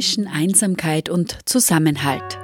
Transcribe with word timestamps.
zwischen 0.00 0.28
Einsamkeit 0.28 1.10
und 1.10 1.36
Zusammenhalt. 1.44 2.38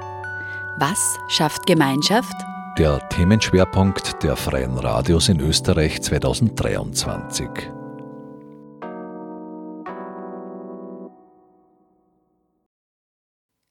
Was 0.77 1.17
schafft 1.27 1.65
Gemeinschaft? 1.65 2.35
Der 2.77 3.09
Themenschwerpunkt 3.09 4.21
der 4.21 4.35
Freien 4.35 4.77
Radios 4.77 5.27
in 5.27 5.39
Österreich 5.39 5.99
2023. 6.03 7.47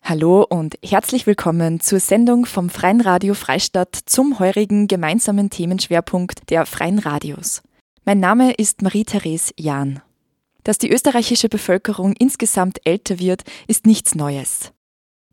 Hallo 0.03 0.43
und 0.43 0.75
herzlich 0.85 1.29
willkommen 1.29 1.79
zur 1.79 2.01
Sendung 2.01 2.45
vom 2.45 2.71
Freien 2.71 3.01
Radio 3.01 3.35
Freistadt 3.35 3.95
zum 4.07 4.41
heurigen 4.41 4.89
gemeinsamen 4.89 5.49
Themenschwerpunkt 5.49 6.51
der 6.51 6.67
Freien 6.67 6.99
Radios. 6.99 7.63
Mein 8.05 8.19
Name 8.19 8.53
ist 8.53 8.83
Marie-Therese 8.83 9.53
Jahn. 9.57 10.03
Dass 10.67 10.79
die 10.79 10.91
österreichische 10.91 11.49
Bevölkerung 11.49 12.15
insgesamt 12.19 12.81
älter 12.85 13.21
wird, 13.21 13.45
ist 13.69 13.87
nichts 13.87 14.17
Neues. 14.17 14.73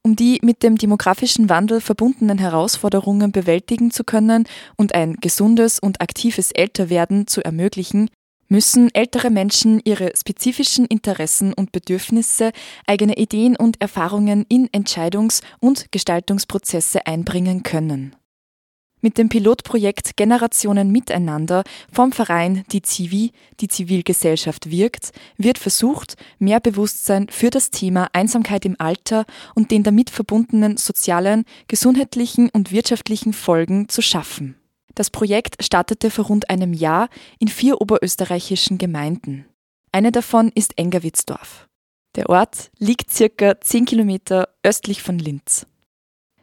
Um 0.04 0.16
die 0.16 0.38
mit 0.44 0.62
dem 0.62 0.78
demografischen 0.78 1.50
Wandel 1.50 1.82
verbundenen 1.82 2.38
Herausforderungen 2.38 3.32
bewältigen 3.32 3.90
zu 3.90 4.04
können 4.04 4.46
und 4.78 4.94
ein 4.94 5.16
gesundes 5.16 5.80
und 5.80 6.02
aktives 6.02 6.52
Älterwerden 6.52 7.26
zu 7.26 7.44
ermöglichen, 7.44 8.12
müssen 8.48 8.94
ältere 8.94 9.32
Menschen 9.32 9.82
ihre 9.84 10.12
spezifischen 10.16 10.86
Interessen 10.86 11.52
und 11.52 11.72
Bedürfnisse, 11.72 12.52
eigene 12.86 13.18
Ideen 13.18 13.56
und 13.56 13.82
Erfahrungen 13.82 14.46
in 14.50 14.70
Entscheidungs- 14.70 15.42
und 15.60 15.92
Gestaltungsprozesse 15.92 17.08
einbringen 17.08 17.64
können. 17.64 18.16
Mit 19.04 19.18
dem 19.18 19.28
Pilotprojekt 19.28 20.16
Generationen 20.16 20.90
Miteinander 20.90 21.66
vom 21.92 22.14
Verein 22.14 22.64
Die 22.72 22.82
Zivi, 22.82 23.34
die 23.60 23.68
Zivilgesellschaft 23.68 24.72
wirkt, 24.72 25.12
wird 25.36 25.58
versucht, 25.58 26.16
mehr 26.40 26.62
Bewusstsein 26.62 27.28
für 27.28 27.50
das 27.50 27.70
Thema 27.70 28.08
Einsamkeit 28.14 28.64
im 28.64 28.78
Alter 28.80 29.26
und 29.56 29.72
den 29.72 29.84
damit 29.84 30.10
verbundenen 30.10 30.78
sozialen, 30.78 31.44
gesundheitlichen 31.68 32.50
und 32.50 32.72
wirtschaftlichen 32.72 33.34
Folgen 33.34 33.90
zu 33.90 34.02
schaffen. 34.02 34.56
Das 34.96 35.10
Projekt 35.10 35.62
startete 35.62 36.10
vor 36.10 36.28
rund 36.28 36.50
einem 36.50 36.72
Jahr 36.72 37.10
in 37.40 37.50
vier 37.50 37.82
oberösterreichischen 37.82 38.78
Gemeinden. 38.78 39.46
Eine 39.92 40.14
davon 40.14 40.50
ist 40.56 40.78
Engerwitzdorf. 40.78 41.68
Der 42.16 42.30
Ort 42.30 42.72
liegt 42.80 43.12
circa 43.12 43.60
zehn 43.60 43.84
Kilometer 43.84 44.48
östlich 44.64 45.02
von 45.02 45.20
Linz. 45.20 45.68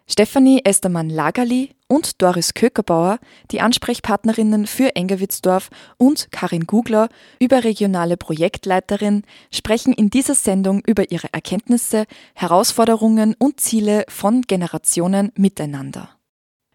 Stefanie 0.07 0.61
Estermann-Lagerli 0.65 1.71
und 1.91 2.23
Doris 2.23 2.55
Kökerbauer, 2.55 3.19
die 3.51 3.61
Ansprechpartnerinnen 3.61 4.69
für 4.69 4.95
Engerwitzdorf 4.95 5.71
und 5.97 6.31
Karin 6.31 6.67
Gugler, 6.67 7.09
überregionale 7.41 8.17
Projektleiterin, 8.17 9.25
sprechen 9.51 9.93
in 9.93 10.09
dieser 10.09 10.37
Sendung 10.37 10.83
über 10.87 11.11
ihre 11.11 11.27
Erkenntnisse, 11.33 12.05
Herausforderungen 12.35 13.35
und 13.39 13.59
Ziele 13.61 14.05
von 14.09 14.43
Generationen 14.43 15.33
miteinander. 15.35 16.11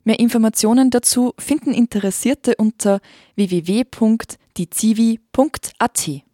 Mehr 0.04 0.20
Informationen 0.20 0.90
dazu 0.92 1.34
finden 1.40 1.74
Interessierte 1.74 2.56
unter 2.58 3.00
www.diezivi.at. 3.36 6.25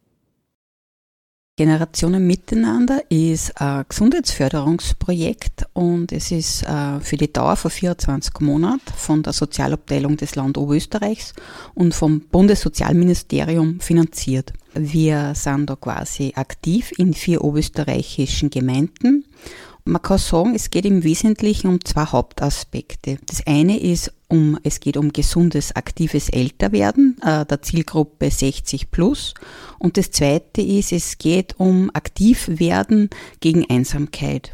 Generationen 1.58 2.26
Miteinander 2.26 3.02
ist 3.10 3.60
ein 3.60 3.84
Gesundheitsförderungsprojekt 3.88 5.66
und 5.74 6.14
es 6.14 6.32
ist 6.32 6.64
äh, 6.64 7.02
für 7.02 7.18
die 7.18 7.32
Dauer 7.32 7.58
von 7.58 7.70
24 7.70 8.40
Monaten 8.40 8.82
von 8.96 9.22
der 9.22 9.34
Sozialabteilung 9.34 10.16
des 10.16 10.36
Land 10.36 10.58
Oberösterreichs 10.58 11.34
und 11.76 11.94
vom 11.94 12.22
Bundessozialministerium 12.22 13.82
finanziert. 13.82 14.54
Wir 14.74 15.34
sind 15.36 15.70
da 15.70 15.76
quasi 15.76 16.32
aktiv 16.36 16.94
in 16.98 17.14
vier 17.14 17.44
oberösterreichischen 17.44 18.50
Gemeinden 18.50 19.26
man 19.92 20.02
kann 20.02 20.18
sagen, 20.18 20.56
es 20.56 20.70
geht 20.70 20.86
im 20.86 21.04
Wesentlichen 21.04 21.68
um 21.68 21.84
zwei 21.84 22.06
Hauptaspekte. 22.06 23.18
Das 23.28 23.46
eine 23.46 23.78
ist 23.78 24.14
um, 24.30 24.58
es 24.64 24.80
geht 24.80 24.96
um 24.96 25.12
gesundes, 25.12 25.76
aktives 25.76 26.30
Älterwerden 26.30 27.18
äh, 27.22 27.46
der 27.46 27.62
Zielgruppe 27.62 28.32
60 28.32 28.90
plus. 28.90 29.34
Und 29.80 29.98
das 29.98 30.12
zweite 30.12 30.62
ist, 30.62 30.94
es 30.94 31.18
geht 31.18 31.60
um 31.60 31.92
Aktivwerden 31.94 33.10
gegen 33.42 33.70
Einsamkeit. 33.70 34.54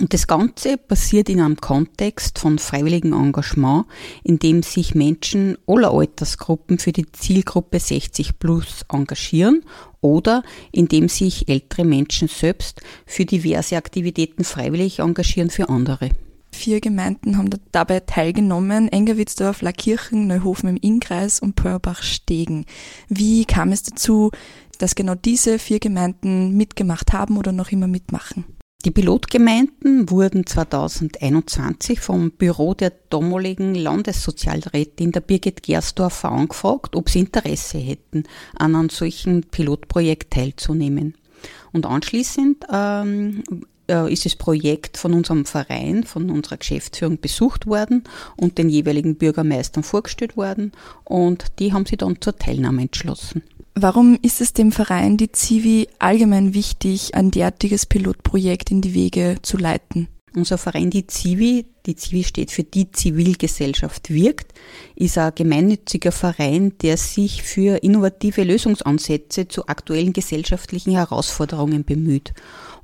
Und 0.00 0.12
das 0.12 0.26
Ganze 0.26 0.76
passiert 0.76 1.28
in 1.28 1.40
einem 1.40 1.56
Kontext 1.56 2.40
von 2.40 2.58
freiwilligem 2.58 3.12
Engagement, 3.12 3.86
in 4.24 4.40
dem 4.40 4.64
sich 4.64 4.94
Menschen 4.96 5.56
aller 5.68 5.92
Altersgruppen 5.92 6.78
für 6.78 6.90
die 6.90 7.10
Zielgruppe 7.12 7.78
60 7.78 8.40
plus 8.40 8.84
engagieren 8.92 9.62
oder 10.00 10.42
in 10.72 10.88
dem 10.88 11.08
sich 11.08 11.48
ältere 11.48 11.84
Menschen 11.84 12.26
selbst 12.26 12.80
für 13.06 13.24
diverse 13.24 13.76
Aktivitäten 13.76 14.42
freiwillig 14.42 14.98
engagieren 14.98 15.50
für 15.50 15.68
andere. 15.68 16.10
Vier 16.50 16.80
Gemeinden 16.80 17.36
haben 17.36 17.50
dabei 17.72 18.00
teilgenommen. 18.00 18.88
Engerwitzdorf, 18.88 19.60
Lackirchen, 19.60 20.28
Neuhofen 20.28 20.68
im 20.68 20.76
Innkreis 20.76 21.40
und 21.40 21.56
Pörbach-Stegen. 21.56 22.64
Wie 23.08 23.44
kam 23.44 23.72
es 23.72 23.82
dazu, 23.82 24.30
dass 24.78 24.94
genau 24.94 25.14
diese 25.14 25.58
vier 25.58 25.80
Gemeinden 25.80 26.56
mitgemacht 26.56 27.12
haben 27.12 27.38
oder 27.38 27.52
noch 27.52 27.70
immer 27.70 27.88
mitmachen? 27.88 28.44
Die 28.84 28.90
Pilotgemeinden 28.90 30.10
wurden 30.10 30.44
2021 30.44 32.00
vom 32.00 32.32
Büro 32.32 32.74
der 32.74 32.92
damaligen 33.08 33.74
Landessozialrätin 33.74 35.10
der 35.10 35.20
Birgit 35.20 35.62
Gersdorfer 35.62 36.30
angefragt, 36.30 36.94
ob 36.94 37.08
sie 37.08 37.20
Interesse 37.20 37.78
hätten, 37.78 38.24
an 38.54 38.76
einem 38.76 38.90
solchen 38.90 39.44
Pilotprojekt 39.44 40.34
teilzunehmen. 40.34 41.14
Und 41.72 41.86
anschließend 41.86 42.66
ähm, 42.70 43.42
äh, 43.88 44.12
ist 44.12 44.26
das 44.26 44.36
Projekt 44.36 44.98
von 44.98 45.14
unserem 45.14 45.46
Verein, 45.46 46.04
von 46.04 46.28
unserer 46.28 46.58
Geschäftsführung 46.58 47.18
besucht 47.18 47.66
worden 47.66 48.04
und 48.36 48.58
den 48.58 48.68
jeweiligen 48.68 49.16
Bürgermeistern 49.16 49.82
vorgestellt 49.82 50.36
worden 50.36 50.72
und 51.04 51.46
die 51.58 51.72
haben 51.72 51.86
sich 51.86 51.96
dann 51.96 52.20
zur 52.20 52.36
Teilnahme 52.36 52.82
entschlossen. 52.82 53.42
Warum 53.76 54.16
ist 54.22 54.40
es 54.40 54.52
dem 54.52 54.70
Verein 54.70 55.16
die 55.16 55.32
Zivi 55.32 55.88
allgemein 55.98 56.54
wichtig, 56.54 57.16
ein 57.16 57.32
derartiges 57.32 57.86
Pilotprojekt 57.86 58.70
in 58.70 58.80
die 58.80 58.94
Wege 58.94 59.38
zu 59.42 59.56
leiten? 59.56 60.06
Unser 60.36 60.58
Verein, 60.58 60.90
die 60.90 61.08
Zivi, 61.08 61.66
die 61.84 61.96
Zivi 61.96 62.22
steht 62.22 62.52
für 62.52 62.62
die 62.62 62.92
Zivilgesellschaft 62.92 64.10
wirkt, 64.10 64.52
ist 64.94 65.18
ein 65.18 65.32
gemeinnütziger 65.34 66.12
Verein, 66.12 66.78
der 66.82 66.96
sich 66.96 67.42
für 67.42 67.82
innovative 67.82 68.44
Lösungsansätze 68.44 69.48
zu 69.48 69.66
aktuellen 69.66 70.12
gesellschaftlichen 70.12 70.92
Herausforderungen 70.92 71.84
bemüht. 71.84 72.32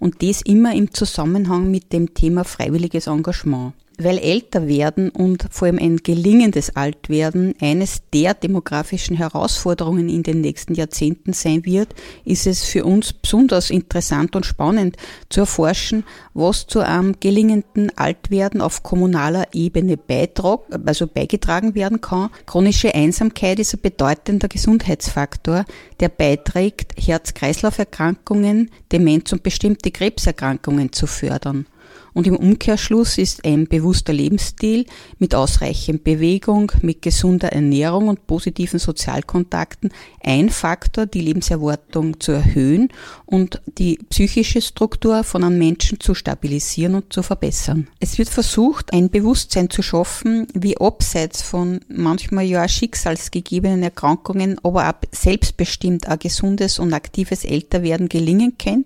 Und 0.01 0.25
das 0.25 0.43
immer 0.43 0.75
im 0.75 0.93
Zusammenhang 0.93 1.71
mit 1.71 1.93
dem 1.93 2.15
Thema 2.15 2.43
freiwilliges 2.43 3.07
Engagement 3.07 3.75
weil 4.03 4.19
älter 4.19 4.67
werden 4.67 5.11
und 5.11 5.47
vor 5.51 5.67
allem 5.67 5.79
ein 5.79 5.99
gelingendes 5.99 6.75
Altwerden 6.77 7.55
eines 7.61 8.03
der 8.13 8.35
demografischen 8.35 9.17
Herausforderungen 9.17 10.09
in 10.09 10.23
den 10.23 10.41
nächsten 10.41 10.75
Jahrzehnten 10.75 11.33
sein 11.33 11.65
wird, 11.65 11.95
ist 12.25 12.47
es 12.47 12.65
für 12.65 12.85
uns 12.85 13.13
besonders 13.13 13.71
interessant 13.71 14.35
und 14.37 14.47
spannend 14.47 14.97
zu 15.29 15.41
erforschen, 15.41 16.05
was 16.35 16.67
zu 16.67 16.81
einem 16.81 17.17
gelingenden 17.21 17.97
Altwerden 17.97 18.61
auf 18.61 18.83
kommunaler 18.83 19.49
Ebene 19.53 19.97
beitrag, 19.97 20.61
also 20.87 21.07
beigetragen 21.07 21.75
werden 21.75 22.01
kann. 22.01 22.31
Chronische 22.47 22.95
Einsamkeit 22.95 23.59
ist 23.59 23.75
ein 23.75 23.81
bedeutender 23.81 24.49
Gesundheitsfaktor, 24.49 25.65
der 26.01 26.09
beiträgt, 26.09 26.95
Herz-Kreislauf-Erkrankungen, 26.97 28.71
Demenz 28.93 29.33
und 29.33 29.43
bestimmte 29.43 29.91
Krebserkrankungen 29.91 30.93
zu 30.93 31.07
fördern. 31.07 31.67
Und 32.13 32.27
im 32.27 32.37
Umkehrschluss 32.37 33.19
ist 33.19 33.45
ein 33.45 33.67
bewusster 33.67 34.13
Lebensstil 34.13 34.87
mit 35.19 35.35
ausreichend 35.35 36.05
Bewegung, 36.05 36.73
mit 36.83 37.03
gesunder 37.03 37.53
Ernährung 37.53 38.09
und 38.09 38.27
positiven 38.27 38.79
Sozialkontakten 38.79 39.91
ein 40.23 40.51
Faktor, 40.51 41.07
die 41.07 41.21
Lebenserwartung 41.21 42.21
zu 42.21 42.33
erhöhen 42.33 42.89
und 43.27 43.61
die 43.79 43.99
psychische 44.11 44.61
Struktur 44.61 45.25
von 45.25 45.45
einem 45.45 45.59
Menschen 45.59 46.01
zu 46.01 46.15
stabilisieren 46.15 46.95
und 46.95 47.13
zu 47.13 47.23
verbessern. 47.23 47.89
Es 48.01 48.19
wird 48.19 48.29
versucht, 48.29 48.93
ein 48.93 49.11
Bewusstsein 49.11 49.71
zu 49.71 49.83
schaffen, 49.83 50.47
wie 50.55 50.77
abseits 50.79 51.43
von 51.43 51.81
manchmal 51.89 52.45
ja 52.45 52.67
schicksalsgegebenen 52.69 53.83
Erkrankungen, 53.83 54.59
aber 54.63 54.89
auch 54.89 54.95
selbstbestimmt 55.13 56.07
ein 56.09 56.19
gesundes 56.19 56.79
und 56.79 56.93
aktives 56.93 57.45
Älterwerden 57.45 58.09
gelingen 58.09 58.57
kann 58.59 58.85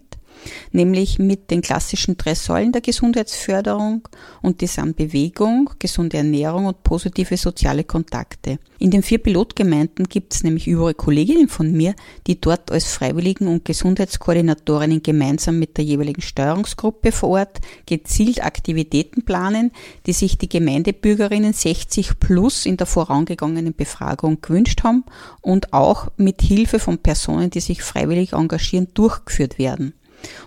nämlich 0.72 1.18
mit 1.18 1.50
den 1.50 1.62
klassischen 1.62 2.16
drei 2.16 2.34
Säulen 2.34 2.72
der 2.72 2.80
Gesundheitsförderung 2.80 4.08
und 4.42 4.60
die 4.60 4.66
sind 4.66 4.96
Bewegung, 4.96 5.70
gesunde 5.78 6.18
Ernährung 6.18 6.66
und 6.66 6.82
positive 6.82 7.36
soziale 7.36 7.84
Kontakte. 7.84 8.58
In 8.78 8.90
den 8.90 9.02
vier 9.02 9.18
Pilotgemeinden 9.18 10.08
gibt 10.08 10.34
es 10.34 10.42
nämlich 10.42 10.66
überall 10.66 10.94
Kolleginnen 10.94 11.48
von 11.48 11.72
mir, 11.72 11.94
die 12.26 12.40
dort 12.40 12.70
als 12.70 12.92
Freiwilligen 12.92 13.48
und 13.48 13.64
Gesundheitskoordinatorinnen 13.64 15.02
gemeinsam 15.02 15.58
mit 15.58 15.78
der 15.78 15.84
jeweiligen 15.84 16.20
Steuerungsgruppe 16.20 17.12
vor 17.12 17.30
Ort 17.30 17.60
gezielt 17.86 18.44
Aktivitäten 18.44 19.24
planen, 19.24 19.70
die 20.06 20.12
sich 20.12 20.38
die 20.38 20.48
Gemeindebürgerinnen 20.48 21.52
60 21.52 22.18
plus 22.20 22.66
in 22.66 22.76
der 22.76 22.86
vorangegangenen 22.86 23.74
Befragung 23.74 24.40
gewünscht 24.40 24.82
haben 24.82 25.04
und 25.40 25.72
auch 25.72 26.08
mit 26.16 26.42
Hilfe 26.42 26.78
von 26.78 26.98
Personen, 26.98 27.50
die 27.50 27.60
sich 27.60 27.82
freiwillig 27.82 28.32
engagieren, 28.32 28.88
durchgeführt 28.94 29.58
werden. 29.58 29.94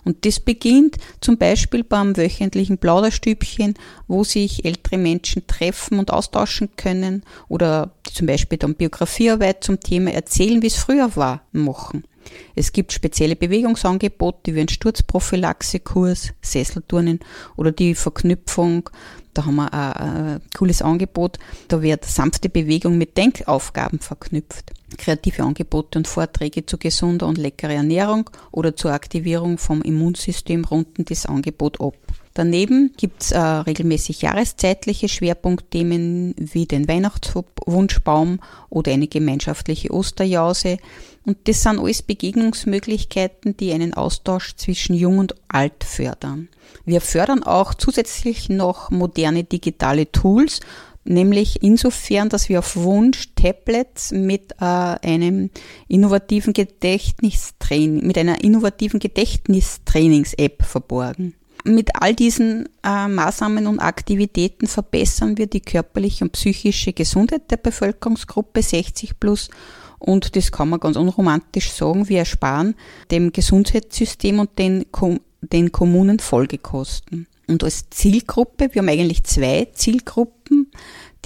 Und 0.04 0.26
das 0.26 0.40
beginnt 0.40 0.98
zum 1.22 1.38
Beispiel 1.38 1.84
beim 1.84 2.16
wöchentlichen 2.18 2.78
Plauderstübchen, 2.78 3.76
wo 4.08 4.24
sich 4.24 4.66
ältere 4.66 4.98
Menschen 4.98 5.48
treffen 5.48 6.00
und 6.00 6.12
austauschen 6.12 6.70
können 6.76 7.24
oder 7.48 7.92
zum 8.04 8.28
Beispiel 8.28 8.58
dann 8.58 8.76
Biografiearbeit 8.76 9.64
zum 9.64 9.80
Thema 9.80 10.12
erzählen, 10.12 10.62
wie 10.62 10.68
es 10.68 10.76
früher 10.76 11.16
war, 11.16 11.42
machen. 11.52 12.04
Es 12.56 12.72
gibt 12.72 12.92
spezielle 12.92 13.36
Bewegungsangebote 13.36 14.54
wie 14.54 14.62
ein 14.62 14.70
Sturzprophylaxekurs, 14.70 16.34
Sesselturnen 16.42 17.20
oder 17.56 17.72
die 17.72 17.96
Verknüpfung. 17.96 18.90
Da 19.38 19.46
haben 19.46 19.56
wir 19.58 19.72
ein, 19.72 20.42
cooles 20.58 20.82
Angebot. 20.82 21.38
Da 21.68 21.84
wird 21.84 22.06
sanfte 22.06 22.50
Bewegung 22.50 22.98
mit 22.98 23.18
Denkaufgaben 23.18 24.00
verknüpft. 24.00 24.74
Kreative 24.98 25.44
Angebote 25.44 26.00
und 26.00 26.08
Vorträge 26.08 26.66
zu 26.66 26.80
gesunder 26.80 27.28
und 27.28 27.38
leckerer 27.38 27.74
Ernährung 27.74 28.32
oder 28.52 28.76
zur 28.76 28.94
Aktivierung 28.94 29.60
vom 29.60 29.84
Immunsystem 29.84 30.66
runden 30.66 31.06
das 31.06 31.28
Angebot 31.28 31.80
ab. 31.80 31.94
Daneben 32.38 32.92
gibt's 32.96 33.32
äh, 33.32 33.40
regelmäßig 33.40 34.22
jahreszeitliche 34.22 35.10
Schwerpunktthemen 35.10 36.36
wie 36.38 36.68
den 36.68 36.88
Weihnachtswunschbaum 36.88 38.42
oder 38.70 38.92
eine 38.92 39.08
gemeinschaftliche 39.08 39.92
Osterjause. 39.92 40.78
Und 41.26 41.48
das 41.48 41.64
sind 41.64 41.80
alles 41.80 42.04
Begegnungsmöglichkeiten, 42.04 43.58
die 43.58 43.74
einen 43.74 43.96
Austausch 43.96 44.56
zwischen 44.56 44.94
Jung 44.94 45.18
und 45.18 45.34
Alt 45.48 45.84
fördern. 45.84 46.50
Wir 46.86 47.02
fördern 47.02 47.42
auch 47.42 47.74
zusätzlich 47.74 48.50
noch 48.50 48.92
moderne 48.92 49.44
digitale 49.44 50.12
Tools, 50.12 50.60
nämlich 51.06 51.64
insofern, 51.64 52.30
dass 52.30 52.50
wir 52.50 52.60
auf 52.60 52.76
Wunsch 52.76 53.34
Tablets 53.34 54.12
mit 54.12 54.52
äh, 54.62 54.64
einem 54.64 55.50
innovativen 55.88 56.54
Gedächtnistraining, 56.54 58.06
mit 58.06 58.16
einer 58.16 58.44
innovativen 58.44 59.00
Gedächtnistrainings-App 59.00 60.64
verborgen 60.64 61.34
mit 61.64 61.90
all 62.02 62.14
diesen 62.14 62.70
äh, 62.84 63.08
Maßnahmen 63.08 63.68
und 63.68 63.80
Aktivitäten 63.80 64.68
verbessern 64.68 65.38
wir 65.38 65.48
die 65.48 65.62
körperliche 65.62 66.24
und 66.26 66.32
psychische 66.32 66.94
Gesundheit 66.94 67.50
der 67.52 67.58
Bevölkerungsgruppe 67.58 68.62
60 68.62 69.20
plus 69.20 69.50
und 70.00 70.36
das 70.36 70.52
kann 70.52 70.70
man 70.70 70.80
ganz 70.80 70.96
unromantisch 70.96 71.72
sagen, 71.72 72.08
wir 72.08 72.20
ersparen 72.20 72.76
dem 73.12 73.32
Gesundheitssystem 73.32 74.40
und 74.40 74.58
den, 74.60 74.86
den 75.42 75.72
Kommunen 75.72 76.20
Folgekosten. 76.20 77.28
Und 77.48 77.64
als 77.64 77.90
Zielgruppe, 77.90 78.70
wir 78.74 78.82
haben 78.82 78.90
eigentlich 78.90 79.24
zwei 79.24 79.68
Zielgruppen, 79.74 80.72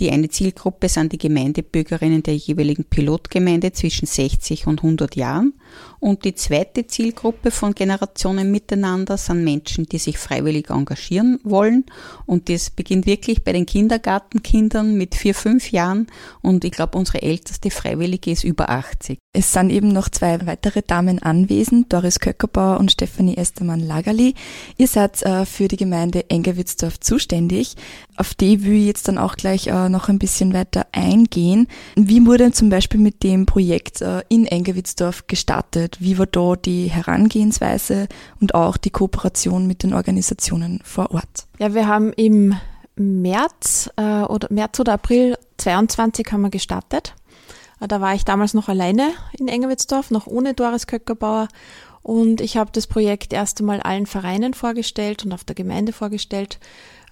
die 0.01 0.09
eine 0.09 0.30
Zielgruppe 0.30 0.89
sind 0.89 1.12
die 1.12 1.19
Gemeindebürgerinnen 1.19 2.24
der 2.24 2.36
jeweiligen 2.36 2.86
Pilotgemeinde 2.86 3.71
zwischen 3.71 4.07
60 4.07 4.65
und 4.65 4.80
100 4.80 5.15
Jahren. 5.15 5.53
Und 6.00 6.25
die 6.25 6.33
zweite 6.33 6.88
Zielgruppe 6.88 7.51
von 7.51 7.75
Generationen 7.75 8.50
miteinander 8.50 9.15
sind 9.18 9.44
Menschen, 9.44 9.86
die 9.86 10.00
sich 10.00 10.18
freiwillig 10.18 10.71
engagieren 10.71 11.39
wollen. 11.44 11.86
Und 12.25 12.50
das 12.50 12.71
beginnt 12.71 13.06
wirklich 13.06 13.44
bei 13.44 13.53
den 13.53 13.68
Kindergartenkindern 13.68 14.98
mit 14.98 15.13
vier, 15.13 15.36
fünf 15.36 15.71
Jahren. 15.71 16.07
Und 16.42 16.65
ich 16.65 16.71
glaube, 16.71 16.98
unsere 16.98 17.21
älteste 17.21 17.69
Freiwillige 17.69 18.31
ist 18.31 18.44
über 18.44 18.69
80. 18.71 19.19
Es 19.33 19.54
sind 19.54 19.69
eben 19.69 19.94
noch 19.94 20.10
zwei 20.10 20.45
weitere 20.45 20.81
Damen 20.81 21.19
anwesend, 21.19 21.94
Doris 21.94 22.19
Köckerbauer 22.19 22.81
und 22.81 22.92
Stefanie 22.92 23.38
Estermann-Lagerli. 23.38 24.36
Ihr 24.75 24.88
seid 24.88 25.24
äh, 25.24 25.45
für 25.45 25.69
die 25.69 25.78
Gemeinde 25.78 26.30
Engewitzdorf 26.30 27.00
zuständig. 27.00 27.75
Auf 28.18 28.33
die 28.33 28.66
will 28.66 28.74
ich 28.74 28.88
jetzt 28.88 29.07
dann 29.07 29.18
auch 29.18 29.38
gleich 29.38 29.68
äh, 29.68 29.88
noch 29.88 30.10
ein 30.10 30.19
bisschen 30.19 30.54
weiter 30.54 30.86
eingehen. 30.92 31.69
Wie 31.95 32.25
wurde 32.25 32.51
zum 32.51 32.69
Beispiel 32.69 33.00
mit 33.00 33.24
dem 33.24 33.45
Projekt 33.45 34.01
äh, 34.01 34.22
in 34.28 34.48
Engewitzdorf 34.48 35.28
gestartet? 35.28 36.01
Wie 36.01 36.18
war 36.18 36.25
da 36.25 36.57
die 36.57 36.88
Herangehensweise 36.88 38.10
und 38.42 38.54
auch 38.54 38.75
die 38.75 38.89
Kooperation 38.89 39.66
mit 39.66 39.84
den 39.84 39.94
Organisationen 39.94 40.81
vor 40.84 41.12
Ort? 41.12 41.48
Ja, 41.57 41.74
wir 41.74 41.88
haben 41.88 42.12
im 42.12 42.54
März 42.98 43.89
äh, 43.95 44.24
oder 44.24 44.50
März 44.51 44.81
oder 44.81 44.92
April 44.92 45.38
22 45.56 46.30
haben 46.34 46.42
wir 46.42 46.50
gestartet. 46.50 47.16
Äh, 47.81 47.88
da 47.88 48.00
war 48.00 48.16
ich 48.16 48.24
damals 48.24 48.54
noch 48.54 48.69
alleine 48.69 49.12
in 49.38 49.50
Engewitzdorf, 49.50 50.12
noch 50.12 50.28
ohne 50.28 50.54
Doris 50.54 50.88
Köckerbauer. 50.88 51.50
Und 52.04 52.42
ich 52.42 52.57
habe 52.57 52.72
das 52.72 52.88
Projekt 52.88 53.33
erst 53.33 53.60
einmal 53.60 53.80
allen 53.81 54.07
Vereinen 54.07 54.54
vorgestellt 54.54 55.25
und 55.25 55.33
auf 55.33 55.44
der 55.44 55.56
Gemeinde 55.56 55.92
vorgestellt. 55.92 56.60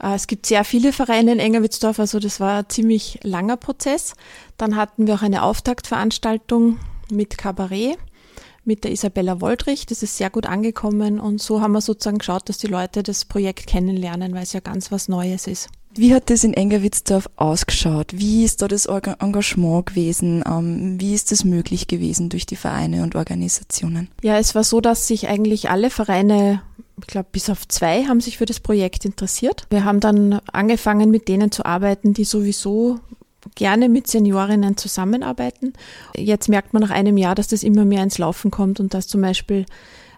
Äh, 0.02 0.16
es 0.16 0.28
gibt 0.28 0.46
sehr 0.46 0.64
viele 0.64 0.94
Vereine 0.94 1.34
in 1.34 1.40
Engerwitzdorf, 1.40 2.00
also 2.00 2.20
das 2.20 2.40
war 2.40 2.60
ein 2.60 2.70
ziemlich 2.70 3.20
langer 3.24 3.58
Prozess. 3.58 4.14
Dann 4.58 4.76
hatten 4.76 5.08
wir 5.08 5.16
auch 5.16 5.22
eine 5.22 5.44
Auftaktveranstaltung 5.44 6.80
mit 7.12 7.38
Kabarett 7.38 7.98
mit 8.66 8.84
der 8.84 8.92
Isabella 8.92 9.42
Woldrich. 9.42 9.86
Das 9.88 10.04
ist 10.04 10.18
sehr 10.18 10.30
gut 10.30 10.46
angekommen 10.46 11.20
und 11.20 11.42
so 11.42 11.62
haben 11.62 11.72
wir 11.72 11.82
sozusagen 11.82 12.20
geschaut, 12.20 12.50
dass 12.50 12.60
die 12.60 12.68
Leute 12.68 13.04
das 13.04 13.26
Projekt 13.26 13.68
kennenlernen, 13.68 14.34
weil 14.34 14.44
es 14.44 14.54
ja 14.54 14.60
ganz 14.60 14.92
was 14.92 15.08
Neues 15.08 15.48
ist. 15.48 15.70
Wie 16.00 16.16
hat 16.16 16.30
das 16.30 16.46
in 16.46 16.54
Engerwitzdorf 16.54 17.30
ausgeschaut? 17.36 18.14
Wie 18.14 18.46
ist 18.46 18.62
da 18.62 18.70
das 18.70 18.86
Engagement 18.86 19.88
gewesen? 19.88 20.42
Ähm, 20.48 20.96
wie 20.98 21.14
ist 21.14 21.34
das 21.34 21.44
möglich 21.44 21.88
gewesen 21.88 22.30
durch 22.30 22.46
die 22.46 22.56
Vereine 22.56 23.04
und 23.04 23.16
Organisationen? 23.16 24.08
Ja, 24.24 24.38
es 24.38 24.56
war 24.56 24.64
so, 24.64 24.80
dass 24.80 25.08
sich 25.10 25.28
eigentlich 25.28 25.70
alle 25.70 25.90
Vereine 25.90 26.62
ich 27.02 27.08
glaube, 27.08 27.28
bis 27.32 27.50
auf 27.50 27.68
zwei 27.68 28.06
haben 28.06 28.22
sich 28.22 28.38
für 28.38 28.46
das 28.46 28.60
Projekt 28.60 29.04
interessiert. 29.04 29.66
Wir 29.70 29.84
haben 29.84 30.00
dann 30.00 30.40
angefangen, 30.52 31.12
mit 31.12 31.28
denen 31.28 31.52
zu 31.52 31.66
arbeiten, 31.66 32.14
die 32.14 32.26
sowieso 32.26 33.00
gerne 33.56 33.90
mit 33.90 34.08
Seniorinnen 34.08 34.78
zusammenarbeiten. 34.78 35.74
Jetzt 36.16 36.50
merkt 36.50 36.74
man 36.74 36.82
nach 36.82 36.92
einem 36.92 37.18
Jahr, 37.18 37.36
dass 37.36 37.48
das 37.48 37.64
immer 37.64 37.84
mehr 37.86 38.04
ins 38.04 38.18
Laufen 38.18 38.52
kommt 38.52 38.80
und 38.80 38.94
dass 38.94 39.08
zum 39.08 39.22
Beispiel 39.22 39.66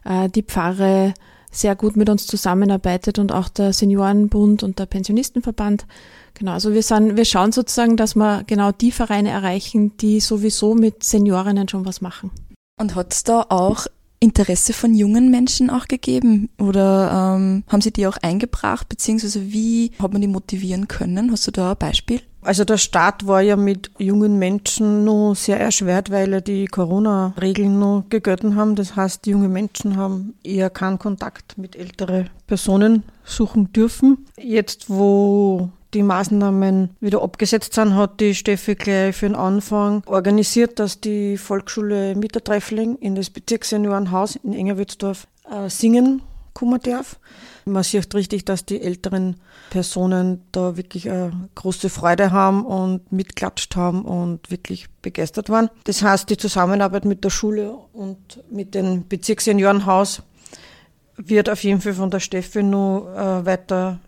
äh, 0.05 0.29
die 0.29 0.43
Pfarre 0.43 1.13
sehr 1.51 1.75
gut 1.75 1.97
mit 1.97 2.09
uns 2.09 2.25
zusammenarbeitet 2.25 3.19
und 3.19 3.31
auch 3.31 3.49
der 3.49 3.73
Seniorenbund 3.73 4.63
und 4.63 4.79
der 4.79 4.85
Pensionistenverband. 4.85 5.85
Genau, 6.33 6.53
also 6.53 6.73
wir 6.73 6.81
sind, 6.81 7.17
wir 7.17 7.25
schauen 7.25 7.51
sozusagen, 7.51 7.97
dass 7.97 8.15
wir 8.15 8.43
genau 8.47 8.71
die 8.71 8.91
Vereine 8.91 9.29
erreichen, 9.29 9.97
die 9.97 10.21
sowieso 10.21 10.73
mit 10.73 11.03
Seniorinnen 11.03 11.67
schon 11.67 11.85
was 11.85 12.01
machen. 12.01 12.31
Und 12.79 12.95
hat 12.95 13.13
es 13.13 13.23
da 13.23 13.45
auch 13.49 13.85
Interesse 14.21 14.71
von 14.71 14.93
jungen 14.93 15.31
Menschen 15.31 15.69
auch 15.69 15.87
gegeben? 15.87 16.49
Oder 16.59 17.35
ähm, 17.35 17.63
haben 17.67 17.81
Sie 17.81 17.91
die 17.91 18.07
auch 18.07 18.17
eingebracht? 18.21 18.87
Beziehungsweise 18.87 19.51
wie 19.51 19.91
hat 19.99 20.13
man 20.13 20.21
die 20.21 20.27
motivieren 20.27 20.87
können? 20.87 21.31
Hast 21.31 21.47
du 21.47 21.51
da 21.51 21.71
ein 21.71 21.77
Beispiel? 21.77 22.21
Also 22.43 22.63
der 22.63 22.77
Start 22.77 23.27
war 23.27 23.41
ja 23.41 23.55
mit 23.55 23.91
jungen 23.97 24.39
Menschen 24.39 25.05
nur 25.05 25.35
sehr 25.35 25.59
erschwert, 25.59 26.09
weil 26.09 26.31
ja 26.31 26.41
die 26.41 26.65
Corona-Regeln 26.65 27.77
nur 27.77 28.05
gegolten 28.09 28.55
haben. 28.55 28.75
Das 28.75 28.95
heißt, 28.95 29.27
junge 29.27 29.49
Menschen 29.49 29.97
haben 29.97 30.35
eher 30.43 30.69
keinen 30.69 30.97
Kontakt 30.97 31.57
mit 31.57 31.75
älteren 31.75 32.29
Personen 32.47 33.03
suchen 33.23 33.73
dürfen. 33.73 34.25
Jetzt, 34.39 34.89
wo 34.89 35.69
die 35.93 36.03
Maßnahmen 36.03 36.95
wieder 36.99 37.21
abgesetzt 37.21 37.73
sind, 37.73 37.95
hat 37.95 38.19
die 38.19 38.35
Steffi 38.35 38.75
gleich 38.75 39.15
für 39.15 39.27
den 39.27 39.35
Anfang 39.35 40.03
organisiert, 40.05 40.79
dass 40.79 41.01
die 41.01 41.37
Volksschule 41.37 42.15
Mittertreffling 42.15 42.97
in 42.97 43.15
das 43.15 43.29
Bezirksseniorenhaus 43.29 44.37
in 44.37 44.53
Engerwitzdorf 44.53 45.27
äh, 45.49 45.69
singen 45.69 46.21
kommen 46.53 46.79
darf. 46.81 47.19
Man 47.65 47.83
sieht 47.83 48.13
richtig, 48.15 48.45
dass 48.45 48.65
die 48.65 48.81
älteren 48.81 49.37
Personen 49.69 50.41
da 50.51 50.77
wirklich 50.77 51.09
eine 51.09 51.49
große 51.55 51.89
Freude 51.89 52.31
haben 52.31 52.65
und 52.65 53.11
mitklatscht 53.11 53.75
haben 53.75 54.03
und 54.03 54.49
wirklich 54.49 54.87
begeistert 55.01 55.49
waren. 55.49 55.69
Das 55.83 56.01
heißt, 56.01 56.29
die 56.29 56.37
Zusammenarbeit 56.37 57.05
mit 57.05 57.23
der 57.23 57.29
Schule 57.29 57.71
und 57.93 58.43
mit 58.49 58.73
dem 58.75 59.07
Bezirksseniorenhaus 59.07 60.23
wird 61.17 61.49
auf 61.49 61.63
jeden 61.63 61.81
Fall 61.81 61.93
von 61.93 62.09
der 62.09 62.19
Steffi 62.19 62.63
noch 62.63 63.07
äh, 63.15 63.45
weiter 63.45 63.99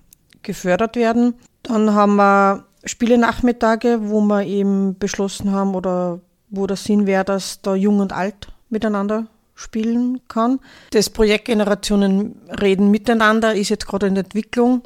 gefördert 0.41 0.95
werden. 0.95 1.35
Dann 1.63 1.93
haben 1.93 2.15
wir 2.17 2.65
Spiele-Nachmittage, 2.85 3.99
wo 4.01 4.21
wir 4.21 4.45
eben 4.45 4.97
beschlossen 4.97 5.51
haben 5.51 5.75
oder 5.75 6.19
wo 6.49 6.67
der 6.67 6.77
Sinn 6.77 7.07
wäre, 7.07 7.23
dass 7.23 7.61
da 7.61 7.75
Jung 7.75 7.99
und 7.99 8.13
Alt 8.13 8.47
miteinander 8.69 9.27
spielen 9.55 10.19
kann. 10.27 10.59
Das 10.91 11.09
Projekt 11.09 11.45
Generationen 11.45 12.35
reden 12.61 12.91
miteinander 12.91 13.55
ist 13.55 13.69
jetzt 13.69 13.87
gerade 13.87 14.07
in 14.07 14.17
Entwicklung. 14.17 14.83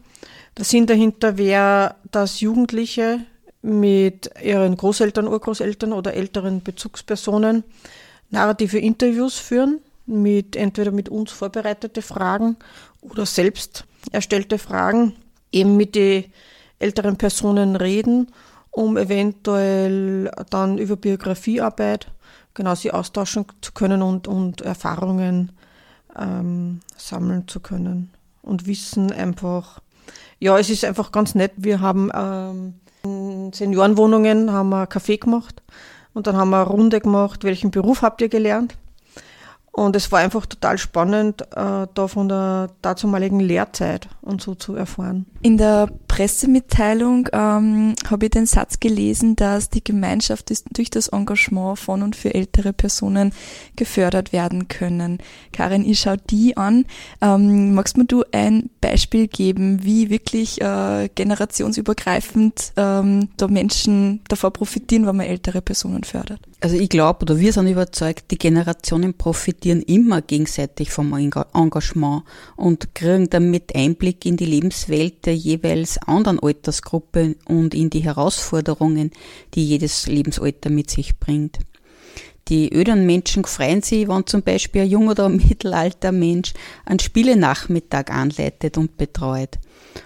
Der 0.58 0.66
Sinn 0.66 0.86
dahinter 0.86 1.38
wäre, 1.38 1.96
dass 2.12 2.42
Jugendliche 2.42 3.22
mit 3.62 4.30
ihren 4.42 4.78
Großeltern, 4.78 5.28
Urgroßeltern 5.28 5.94
oder 5.94 6.14
älteren 6.14 6.62
Bezugspersonen 6.62 7.64
narrative 8.30 8.78
Interviews 8.78 9.38
führen, 9.38 9.80
mit 10.06 10.56
entweder 10.56 10.92
mit 10.92 11.10
uns 11.10 11.32
vorbereitete 11.32 12.02
Fragen 12.02 12.56
oder 13.02 13.26
selbst 13.26 13.86
erstellte 14.12 14.58
Fragen, 14.58 15.14
eben 15.52 15.76
mit 15.76 15.96
den 15.96 16.26
älteren 16.80 17.18
Personen 17.18 17.76
reden, 17.76 18.32
um 18.72 18.98
eventuell 18.98 20.32
dann 20.50 20.78
über 20.78 20.96
Biografiearbeit 20.96 22.12
genau 22.54 22.76
sie 22.76 22.92
austauschen 22.92 23.46
zu 23.62 23.72
können 23.72 24.02
und, 24.02 24.28
und 24.28 24.62
Erfahrungen 24.62 25.52
ähm, 26.18 26.80
sammeln 26.98 27.48
zu 27.48 27.60
können 27.60 28.12
und 28.42 28.66
Wissen 28.66 29.12
einfach. 29.12 29.80
Ja, 30.40 30.58
es 30.58 30.70
ist 30.70 30.84
einfach 30.84 31.12
ganz 31.12 31.36
nett. 31.36 31.54
Wir 31.56 31.82
haben 31.82 32.12
ähm, 32.14 32.74
in 33.04 33.54
Seniorenwohnungen 33.54 34.52
haben 34.52 34.70
wir 34.70 34.88
Kaffee 34.88 35.18
gemacht 35.18 35.62
und 36.14 36.28
dann 36.28 36.36
haben 36.36 36.50
wir 36.50 36.62
eine 36.62 36.70
Runde 36.70 37.00
gemacht, 37.00 37.44
welchen 37.44 37.72
Beruf 37.72 38.02
habt 38.02 38.22
ihr 38.22 38.30
gelernt? 38.30 38.76
Und 39.72 39.96
es 39.96 40.12
war 40.12 40.20
einfach 40.20 40.48
total 40.48 40.80
spannend, 40.80 41.44
äh, 41.56 41.86
da 41.94 42.08
von 42.08 42.28
der 42.28 42.72
dazumaligen 42.82 43.40
Lehrzeit 43.40 44.10
und 44.22 44.42
so 44.42 44.56
zu 44.56 44.74
erfahren. 44.74 45.28
In 45.44 45.58
der 45.58 45.88
Pressemitteilung 46.18 47.30
ähm, 47.32 47.94
habe 48.10 48.26
ich 48.26 48.32
den 48.32 48.48
Satz 48.48 48.80
gelesen, 48.80 49.36
dass 49.36 49.70
die 49.70 49.84
Gemeinschaft 49.84 50.52
durch 50.76 50.90
das 50.90 51.10
Engagement 51.10 51.78
von 51.78 52.02
und 52.02 52.16
für 52.16 52.34
ältere 52.34 52.74
Personen 52.74 53.32
gefördert 53.76 54.34
werden 54.34 54.68
können. 54.68 55.20
Karin, 55.52 55.88
ich 55.88 56.00
schaue 56.00 56.18
die 56.18 56.58
an. 56.58 56.86
Ähm, 57.22 57.76
magst 57.76 57.98
mir 57.98 58.06
du 58.06 58.24
ein 58.32 58.72
Beispiel 58.82 59.28
geben, 59.28 59.84
wie 59.84 60.10
wirklich 60.10 60.60
äh, 60.60 61.08
generationsübergreifend 61.14 62.74
ähm, 62.78 63.30
da 63.38 63.48
Menschen 63.48 64.22
davor 64.28 64.50
profitieren, 64.50 65.06
wenn 65.06 65.18
man 65.18 65.28
ältere 65.28 65.62
Personen 65.62 66.04
fördert? 66.04 66.40
Also 66.60 66.76
ich 66.76 66.90
glaube 66.90 67.22
oder 67.22 67.40
wir 67.40 67.54
sind 67.54 67.68
überzeugt, 67.68 68.32
die 68.32 68.38
Generationen 68.38 69.14
profitieren 69.14 69.84
immer 69.84 70.24
gegenseitig 70.24 70.90
vom 70.90 71.14
Engagement 71.14 72.24
und 72.56 72.96
kriegen 72.96 73.30
damit 73.30 73.76
Einblick 73.76 74.26
in 74.26 74.38
die 74.38 74.46
Lebenswelt 74.46 75.28
der 75.28 75.36
jeweils 75.36 76.00
anderen 76.00 76.40
Altersgruppe 76.40 77.36
und 77.46 77.76
in 77.76 77.92
die 77.92 78.00
Herausforderungen, 78.00 79.12
die 79.54 79.66
jedes 79.66 80.08
Lebensalter 80.08 80.72
mit 80.72 80.90
sich 80.90 81.20
bringt. 81.20 81.60
Die 82.48 82.74
öderen 82.74 83.06
Menschen 83.06 83.44
freuen 83.44 83.84
sich, 83.84 84.08
wenn 84.08 84.26
zum 84.26 84.42
Beispiel 84.42 84.82
ein 84.82 84.90
junger 84.90 85.12
oder 85.12 85.30
mittelalter 85.30 86.12
Mensch 86.12 86.54
einen 86.86 87.00
Spielenachmittag 87.00 88.10
anleitet 88.10 88.80
und 88.80 88.98
betreut. 88.98 89.60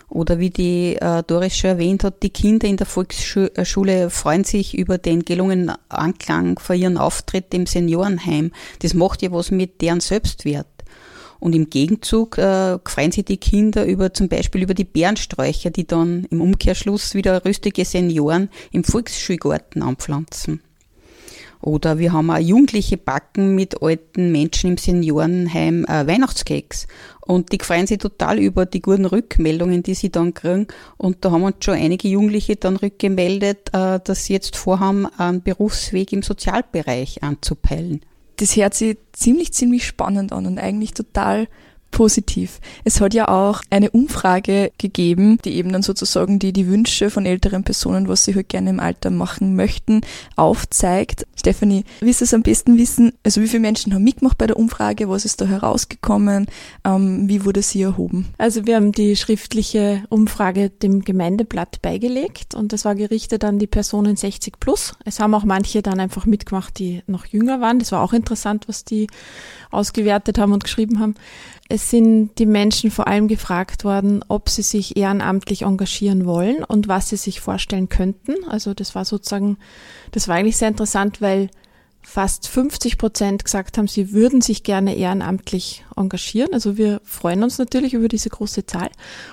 Oder 0.10 0.40
wie 0.40 0.50
die 0.50 0.96
äh, 0.96 1.24
Doris 1.26 1.58
schon 1.58 1.72
erwähnt 1.72 2.04
hat, 2.04 2.24
die 2.24 2.30
Kinder 2.30 2.68
in 2.68 2.78
der 2.78 2.88
Volksschule 2.88 4.10
freuen 4.10 4.44
sich 4.44 4.78
über 4.78 4.98
den 4.98 5.24
gelungenen 5.24 5.72
Anklang 5.90 6.60
für 6.60 6.76
ihren 6.76 6.98
Auftritt 6.98 7.54
im 7.54 7.66
Seniorenheim. 7.66 8.52
Das 8.80 8.94
macht 8.94 9.22
ja 9.22 9.32
was 9.32 9.52
mit 9.52 9.82
deren 9.82 10.00
Selbstwert. 10.00 10.68
Und 11.40 11.56
im 11.56 11.72
Gegenzug 11.72 12.38
äh, 12.38 12.78
freuen 12.86 13.12
sich 13.12 13.26
die 13.26 13.38
Kinder 13.38 13.86
über 13.86 14.14
zum 14.14 14.30
Beispiel 14.30 14.62
über 14.62 14.76
die 14.76 14.84
Bärensträucher, 14.84 15.72
die 15.72 15.88
dann 15.88 16.26
im 16.30 16.40
Umkehrschluss 16.40 17.16
wieder 17.16 17.44
rüstige 17.46 17.84
Senioren 17.84 18.50
im 18.72 18.84
Volksschulgarten 18.84 19.82
anpflanzen. 19.82 20.62
Oder 21.62 22.00
wir 22.00 22.14
haben 22.14 22.32
auch 22.32 22.40
Jugendliche 22.40 22.98
backen 22.98 23.56
mit 23.56 23.82
alten 23.82 24.32
Menschen 24.32 24.72
im 24.72 24.78
Seniorenheim 24.78 25.86
äh, 25.86 26.08
Weihnachtskeks. 26.08 26.88
Und 27.22 27.52
die 27.52 27.60
freuen 27.62 27.88
sich 27.88 28.00
total 28.00 28.40
über 28.40 28.66
die 28.66 28.82
guten 28.82 29.06
Rückmeldungen, 29.06 29.84
die 29.84 29.94
sie 29.94 30.10
dann 30.10 30.34
kriegen. 30.34 30.68
Und 30.98 31.24
da 31.24 31.32
haben 31.32 31.44
uns 31.44 31.58
schon 31.64 31.76
einige 31.76 32.08
Jugendliche 32.08 32.56
dann 32.56 32.78
rückgemeldet, 32.78 33.70
äh, 33.74 34.00
dass 34.04 34.26
sie 34.26 34.34
jetzt 34.34 34.58
vorhaben, 34.58 35.06
einen 35.06 35.44
Berufsweg 35.44 36.12
im 36.12 36.24
Sozialbereich 36.24 37.24
anzupeilen. 37.24 38.02
Das 38.38 38.56
hört 38.56 38.74
sich 38.74 38.98
ziemlich, 39.14 39.54
ziemlich 39.54 39.86
spannend 39.86 40.34
an 40.34 40.48
und 40.48 40.58
eigentlich 40.58 40.94
total 40.94 41.48
positiv. 41.92 42.60
Es 42.84 43.00
hat 43.02 43.14
ja 43.14 43.28
auch 43.28 43.62
eine 43.70 43.92
Umfrage 43.92 44.72
gegeben, 44.78 45.38
die 45.44 45.56
eben 45.56 45.72
dann 45.72 45.84
sozusagen 45.84 46.40
die, 46.40 46.54
die 46.54 46.68
Wünsche 46.68 47.10
von 47.10 47.26
älteren 47.26 47.64
Personen, 47.64 48.08
was 48.08 48.26
sie 48.26 48.34
halt 48.34 48.50
gerne 48.50 48.70
im 48.70 48.80
Alter 48.80 49.12
machen 49.12 49.56
möchten, 49.56 50.02
aufzeigt. 50.36 51.28
Stephanie, 51.36 51.84
willst 52.00 52.22
du 52.22 52.26
es 52.26 52.34
am 52.34 52.44
besten 52.44 52.78
wissen? 52.78 53.14
Also 53.24 53.42
wie 53.42 53.48
viele 53.48 53.62
Menschen 53.62 53.94
haben 53.94 54.04
mitgemacht 54.04 54.38
bei 54.38 54.48
der 54.48 54.58
Umfrage? 54.58 55.10
Was 55.10 55.26
ist 55.26 55.42
da 55.42 55.46
herausgekommen? 55.46 56.48
Ähm, 56.86 57.28
wie 57.28 57.46
wurde 57.46 57.62
sie 57.62 57.82
erhoben? 57.82 58.28
Also 58.38 58.66
wir 58.66 58.76
haben 58.76 58.92
die 58.92 59.16
schriftliche 59.16 60.04
Umfrage 60.10 60.70
dem 60.70 61.02
Gemeindeblatt 61.04 61.82
beigelegt 61.82 62.56
und 62.56 62.74
das 62.74 62.86
war 62.86 62.96
gerichtet 62.96 63.44
an 63.44 63.60
die 63.60 63.68
Personen 63.68 64.16
60 64.16 64.60
plus. 64.60 64.96
Es 65.06 65.20
haben 65.20 65.34
auch 65.34 65.44
manche 65.44 65.82
dann 65.82 66.00
einfach 66.00 66.26
mitgemacht, 66.26 66.80
die 66.80 67.04
noch 67.08 67.26
jünger 67.26 67.62
waren. 67.62 67.80
Das 67.80 67.92
war 67.92 68.02
auch 68.02 68.14
interessant, 68.14 68.68
was 68.68 68.86
die 68.86 69.08
ausgewertet 69.72 70.38
haben 70.38 70.54
und 70.54 70.64
geschrieben 70.64 71.00
haben. 71.00 71.16
Es 71.72 71.90
sind 71.90 72.38
die 72.38 72.46
Menschen 72.46 72.92
vor 72.92 73.08
allem 73.08 73.30
gefragt 73.30 73.86
worden, 73.86 74.26
ob 74.28 74.50
sie 74.50 74.62
sich 74.62 74.98
ehrenamtlich 74.98 75.62
engagieren 75.62 76.26
wollen 76.26 76.66
und 76.66 76.90
was 76.90 77.08
sie 77.08 77.16
sich 77.16 77.40
vorstellen 77.40 77.88
könnten. 77.88 78.34
Also 78.50 78.74
das 78.74 78.94
war 78.94 79.06
sozusagen, 79.06 79.58
das 80.12 80.28
war 80.28 80.36
eigentlich 80.36 80.58
sehr 80.58 80.68
interessant, 80.68 81.22
weil 81.22 81.50
fast 82.02 82.50
50 82.50 82.98
Prozent 82.98 83.46
gesagt 83.46 83.78
haben, 83.78 83.88
sie 83.88 84.12
würden 84.12 84.42
sich 84.42 84.64
gerne 84.64 84.98
ehrenamtlich 84.98 85.86
engagieren. 85.96 86.52
Also 86.52 86.76
wir 86.76 87.00
freuen 87.06 87.42
uns 87.42 87.58
natürlich 87.58 87.94
über 87.94 88.10
diese 88.10 88.30
große 88.30 88.66
Zahl. 88.66 88.90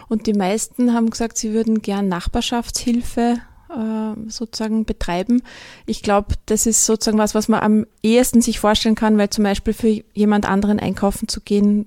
Und 0.08 0.28
die 0.28 0.34
meisten 0.34 0.94
haben 0.94 1.10
gesagt, 1.10 1.38
sie 1.38 1.52
würden 1.52 1.82
gern 1.82 2.06
Nachbarschaftshilfe 2.06 3.40
äh, 3.68 4.30
sozusagen 4.30 4.84
betreiben. 4.84 5.42
Ich 5.86 6.04
glaube, 6.04 6.36
das 6.46 6.66
ist 6.66 6.86
sozusagen 6.86 7.18
was, 7.18 7.34
was 7.34 7.48
man 7.48 7.60
am 7.60 7.86
ehesten 8.04 8.42
sich 8.42 8.60
vorstellen 8.60 8.94
kann, 8.94 9.18
weil 9.18 9.30
zum 9.30 9.42
Beispiel 9.42 9.74
für 9.74 10.02
jemand 10.14 10.48
anderen 10.48 10.78
einkaufen 10.78 11.26
zu 11.26 11.40
gehen, 11.40 11.86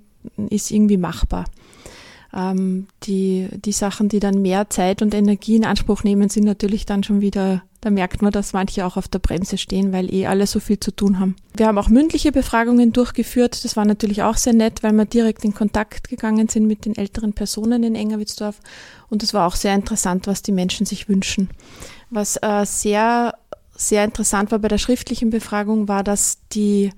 ist 0.50 0.72
irgendwie 0.72 0.98
machbar. 0.98 1.46
Ähm, 2.34 2.88
die, 3.04 3.50
die 3.52 3.72
Sachen, 3.72 4.08
die 4.08 4.20
dann 4.20 4.42
mehr 4.42 4.70
Zeit 4.70 5.02
und 5.02 5.14
Energie 5.14 5.58
in 5.58 5.66
Anspruch 5.66 6.04
nehmen, 6.04 6.30
sind 6.30 6.46
natürlich 6.46 6.86
dann 6.86 7.04
schon 7.04 7.20
wieder, 7.20 7.64
da 7.82 7.90
merkt 7.90 8.22
man, 8.22 8.32
dass 8.32 8.54
manche 8.54 8.86
auch 8.86 8.96
auf 8.96 9.10
der 9.10 9.20
Bremse 9.20 9.58
stehen, 9.58 9.92
weil 9.92 10.14
eh 10.14 10.28
alle 10.28 10.48
so 10.48 10.60
viel 10.62 10.80
zu 10.80 10.96
tun 10.96 11.20
haben. 11.20 11.36
Wir 11.56 11.68
haben 11.68 11.78
auch 11.78 11.90
mündliche 11.90 12.32
Befragungen 12.32 12.94
durchgeführt. 12.94 13.66
Das 13.66 13.76
war 13.76 13.84
natürlich 13.84 14.24
auch 14.24 14.38
sehr 14.38 14.54
nett, 14.54 14.82
weil 14.82 14.94
wir 14.94 15.06
direkt 15.06 15.44
in 15.44 15.54
Kontakt 15.54 16.08
gegangen 16.08 16.48
sind 16.48 16.68
mit 16.68 16.86
den 16.86 16.96
älteren 16.96 17.34
Personen 17.34 17.84
in 17.84 17.96
Engerwitzdorf. 17.96 18.60
Und 19.10 19.24
es 19.24 19.34
war 19.34 19.46
auch 19.46 19.56
sehr 19.56 19.76
interessant, 19.76 20.28
was 20.28 20.42
die 20.42 20.54
Menschen 20.54 20.86
sich 20.86 21.10
wünschen. 21.10 21.50
Was 22.12 22.38
äh, 22.42 22.66
sehr, 22.66 23.36
sehr 23.76 24.06
interessant 24.06 24.52
war 24.52 24.60
bei 24.60 24.70
der 24.70 24.78
schriftlichen 24.78 25.32
Befragung, 25.32 25.90
war, 25.90 26.04
dass 26.04 26.38
die 26.54 26.92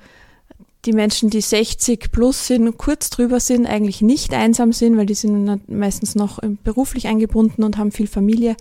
die 0.85 0.93
Menschen, 0.93 1.29
die 1.29 1.41
60 1.41 2.11
plus 2.11 2.47
sind, 2.47 2.77
kurz 2.77 3.09
drüber 3.09 3.39
sind, 3.39 3.65
eigentlich 3.65 4.01
nicht 4.01 4.33
einsam 4.33 4.73
sind, 4.73 4.97
weil 4.97 5.05
die 5.05 5.13
sind 5.13 5.69
meistens 5.69 6.15
noch 6.15 6.39
beruflich 6.63 7.07
eingebunden 7.07 7.63
und 7.63 7.77
haben 7.77 7.91
viel 7.91 8.07
Familie. 8.07 8.55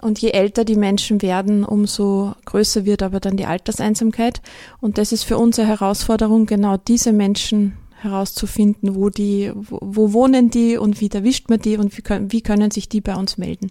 Und 0.00 0.20
je 0.20 0.30
älter 0.30 0.64
die 0.64 0.76
Menschen 0.76 1.22
werden, 1.22 1.64
umso 1.64 2.34
größer 2.44 2.84
wird 2.84 3.02
aber 3.02 3.20
dann 3.20 3.36
die 3.36 3.46
Alterseinsamkeit. 3.46 4.42
Und 4.80 4.98
das 4.98 5.12
ist 5.12 5.22
für 5.22 5.38
uns 5.38 5.58
eine 5.58 5.68
Herausforderung, 5.68 6.46
genau 6.46 6.76
diese 6.76 7.12
Menschen 7.12 7.78
herauszufinden, 8.00 8.96
wo 8.96 9.08
die, 9.08 9.50
wo, 9.54 9.78
wo 9.80 10.12
wohnen 10.12 10.50
die 10.50 10.76
und 10.76 11.00
wie 11.00 11.10
erwischt 11.10 11.48
man 11.48 11.60
die 11.60 11.78
und 11.78 11.96
wie 11.96 12.02
können, 12.02 12.32
wie 12.32 12.42
können 12.42 12.70
sich 12.70 12.88
die 12.88 13.00
bei 13.00 13.14
uns 13.14 13.38
melden. 13.38 13.70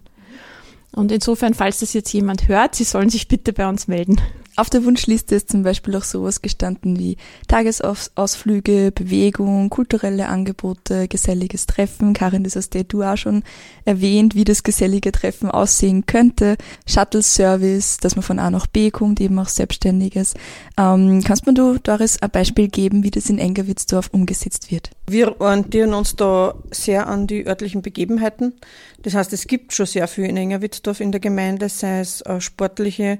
Und 0.92 1.12
insofern, 1.12 1.54
falls 1.54 1.80
das 1.80 1.92
jetzt 1.92 2.12
jemand 2.12 2.48
hört, 2.48 2.74
Sie 2.74 2.84
sollen 2.84 3.10
sich 3.10 3.28
bitte 3.28 3.52
bei 3.52 3.68
uns 3.68 3.86
melden. 3.88 4.20
Auf 4.56 4.70
der 4.70 4.84
Wunschliste 4.84 5.34
ist 5.34 5.50
zum 5.50 5.64
Beispiel 5.64 5.96
auch 5.96 6.04
sowas 6.04 6.40
gestanden 6.40 6.96
wie 6.96 7.16
Tagesausflüge, 7.48 8.92
Bewegung, 8.94 9.68
kulturelle 9.68 10.28
Angebote, 10.28 11.08
geselliges 11.08 11.66
Treffen. 11.66 12.12
Karin, 12.12 12.44
das 12.44 12.54
hast 12.54 12.76
du 12.88 13.02
auch 13.02 13.16
schon 13.16 13.42
erwähnt, 13.84 14.36
wie 14.36 14.44
das 14.44 14.62
gesellige 14.62 15.10
Treffen 15.10 15.50
aussehen 15.50 16.06
könnte. 16.06 16.56
Shuttle-Service, 16.86 17.96
dass 17.96 18.14
man 18.14 18.22
von 18.22 18.38
A 18.38 18.48
nach 18.48 18.68
B 18.68 18.92
kommt, 18.92 19.20
eben 19.20 19.36
auch 19.40 19.48
Selbstständiges. 19.48 20.34
Ähm, 20.78 21.22
kannst 21.24 21.44
du, 21.46 21.78
Doris, 21.78 22.22
ein 22.22 22.30
Beispiel 22.30 22.68
geben, 22.68 23.02
wie 23.02 23.10
das 23.10 23.28
in 23.30 23.38
Engerwitzdorf 23.38 24.10
umgesetzt 24.12 24.70
wird? 24.70 24.90
Wir 25.08 25.40
orientieren 25.40 25.94
uns 25.94 26.14
da 26.14 26.54
sehr 26.70 27.08
an 27.08 27.26
die 27.26 27.44
örtlichen 27.44 27.82
Begebenheiten. 27.82 28.54
Das 29.02 29.14
heißt, 29.14 29.32
es 29.32 29.48
gibt 29.48 29.72
schon 29.72 29.86
sehr 29.86 30.06
viel 30.06 30.26
in 30.26 30.36
Engerwitzdorf 30.36 31.00
in 31.00 31.10
der 31.10 31.20
Gemeinde, 31.20 31.68
sei 31.68 31.98
es 31.98 32.20
äh, 32.20 32.40
sportliche 32.40 33.18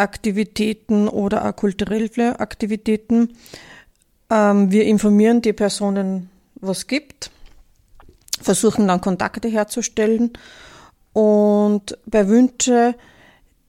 Aktivitäten 0.00 1.08
oder 1.08 1.48
auch 1.48 1.54
kulturelle 1.54 2.40
Aktivitäten. 2.40 3.36
Ähm, 4.30 4.70
wir 4.70 4.84
informieren 4.84 5.42
die 5.42 5.52
Personen, 5.52 6.30
was 6.54 6.86
gibt, 6.86 7.30
versuchen 8.40 8.88
dann 8.88 9.00
Kontakte 9.00 9.48
herzustellen 9.48 10.32
und 11.12 11.98
bei 12.06 12.28
Wünschen, 12.28 12.94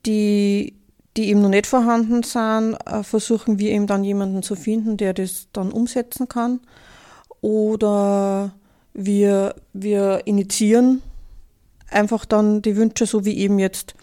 die, 0.06 0.76
die 1.18 1.30
eben 1.30 1.42
noch 1.42 1.50
nicht 1.50 1.68
vorhanden 1.68 2.24
sind, 2.24 2.76
äh, 2.86 3.04
versuchen 3.04 3.60
wir 3.60 3.72
eben 3.72 3.88
dann 3.88 4.04
jemanden 4.04 4.44
zu 4.44 4.56
finden, 4.56 4.98
der 4.98 5.14
das 5.14 5.48
dann 5.54 5.72
umsetzen 5.72 6.28
kann. 6.28 6.60
Oder 7.42 8.52
wir, 8.94 9.56
wir 9.74 10.22
initiieren 10.26 11.02
einfach 11.92 12.26
dann 12.26 12.62
die 12.62 12.76
Wünsche, 12.76 13.06
so 13.06 13.26
wie 13.26 13.38
eben 13.38 13.60
jetzt 13.60 13.96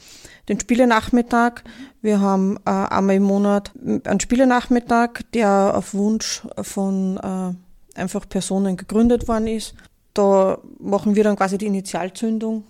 den 0.48 0.60
Spielenachmittag. 0.60 1.62
Wir 2.00 2.20
haben 2.20 2.56
äh, 2.64 2.70
einmal 2.70 3.16
im 3.16 3.24
Monat 3.24 3.72
einen 4.04 4.20
Spielenachmittag, 4.20 5.22
der 5.34 5.76
auf 5.76 5.94
Wunsch 5.94 6.42
von 6.62 7.18
äh, 7.18 8.00
einfach 8.00 8.28
Personen 8.28 8.76
gegründet 8.76 9.28
worden 9.28 9.46
ist. 9.46 9.74
Da 10.14 10.58
machen 10.78 11.14
wir 11.16 11.24
dann 11.24 11.36
quasi 11.36 11.58
die 11.58 11.66
Initialzündung 11.66 12.64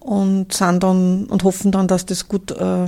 und 0.00 0.52
sind 0.52 0.82
dann 0.82 1.26
und 1.26 1.44
hoffen 1.44 1.72
dann, 1.72 1.88
dass 1.88 2.06
das 2.06 2.28
gut 2.28 2.50
äh, 2.52 2.84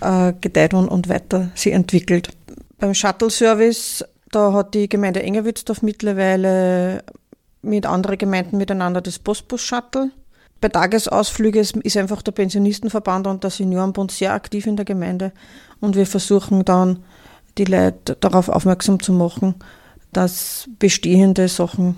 äh, 0.00 0.32
gedeiht 0.40 0.74
und, 0.74 0.88
und 0.88 1.08
weiter 1.08 1.50
sich 1.54 1.72
entwickelt. 1.72 2.30
Beim 2.78 2.94
Shuttle-Service, 2.94 4.04
da 4.30 4.52
hat 4.52 4.74
die 4.74 4.88
Gemeinde 4.88 5.22
Engerwitzdorf 5.22 5.82
mittlerweile 5.82 7.04
mit 7.62 7.84
anderen 7.84 8.16
Gemeinden 8.16 8.56
miteinander 8.56 9.00
das 9.00 9.18
Postbus-Shuttle 9.18 10.10
bei 10.60 10.68
Tagesausflügen 10.68 11.80
ist 11.82 11.96
einfach 11.96 12.22
der 12.22 12.32
Pensionistenverband 12.32 13.26
und 13.26 13.42
der 13.42 13.50
Seniorenbund 13.50 14.10
sehr 14.10 14.34
aktiv 14.34 14.66
in 14.66 14.76
der 14.76 14.84
Gemeinde 14.84 15.32
und 15.80 15.96
wir 15.96 16.06
versuchen 16.06 16.64
dann, 16.64 17.00
die 17.58 17.64
Leute 17.64 18.16
darauf 18.20 18.48
aufmerksam 18.48 19.00
zu 19.00 19.12
machen, 19.12 19.54
dass 20.12 20.68
bestehende 20.78 21.48
Sachen 21.48 21.96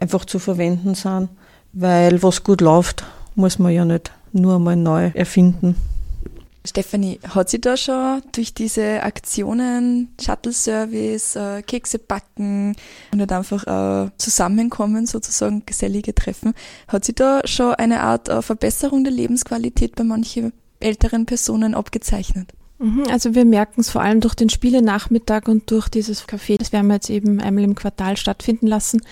einfach 0.00 0.24
zu 0.24 0.38
verwenden 0.38 0.94
sind, 0.94 1.30
weil 1.72 2.22
was 2.22 2.44
gut 2.44 2.60
läuft, 2.60 3.04
muss 3.34 3.58
man 3.58 3.72
ja 3.72 3.84
nicht 3.84 4.12
nur 4.32 4.58
mal 4.58 4.76
neu 4.76 5.10
erfinden. 5.14 5.76
Stefanie, 6.64 7.18
hat 7.28 7.50
sie 7.50 7.60
da 7.60 7.76
schon 7.76 8.22
durch 8.32 8.54
diese 8.54 9.02
Aktionen, 9.02 10.14
Shuttle-Service, 10.20 11.36
äh, 11.36 11.62
Kekse 11.62 11.98
backen 11.98 12.76
und 13.10 13.18
nicht 13.18 13.32
einfach 13.32 13.66
äh, 14.06 14.10
zusammenkommen, 14.16 15.06
sozusagen 15.06 15.66
gesellige 15.66 16.14
Treffen, 16.14 16.54
hat 16.86 17.04
sie 17.04 17.14
da 17.14 17.40
schon 17.44 17.74
eine 17.74 18.00
Art 18.00 18.28
äh, 18.28 18.42
Verbesserung 18.42 19.02
der 19.02 19.12
Lebensqualität 19.12 19.96
bei 19.96 20.04
manchen 20.04 20.52
älteren 20.78 21.26
Personen 21.26 21.74
abgezeichnet? 21.74 22.52
Mhm, 22.82 23.04
also 23.10 23.36
wir 23.36 23.44
merken 23.44 23.80
es 23.80 23.90
vor 23.90 24.02
allem 24.02 24.20
durch 24.20 24.34
den 24.34 24.48
Spielenachmittag 24.48 25.46
und 25.46 25.70
durch 25.70 25.88
dieses 25.88 26.26
Café, 26.26 26.58
das 26.58 26.72
werden 26.72 26.88
wir 26.88 26.94
jetzt 26.94 27.10
eben 27.10 27.40
einmal 27.40 27.62
im 27.62 27.76
Quartal 27.76 28.16
stattfinden 28.16 28.66
lassen, 28.66 29.02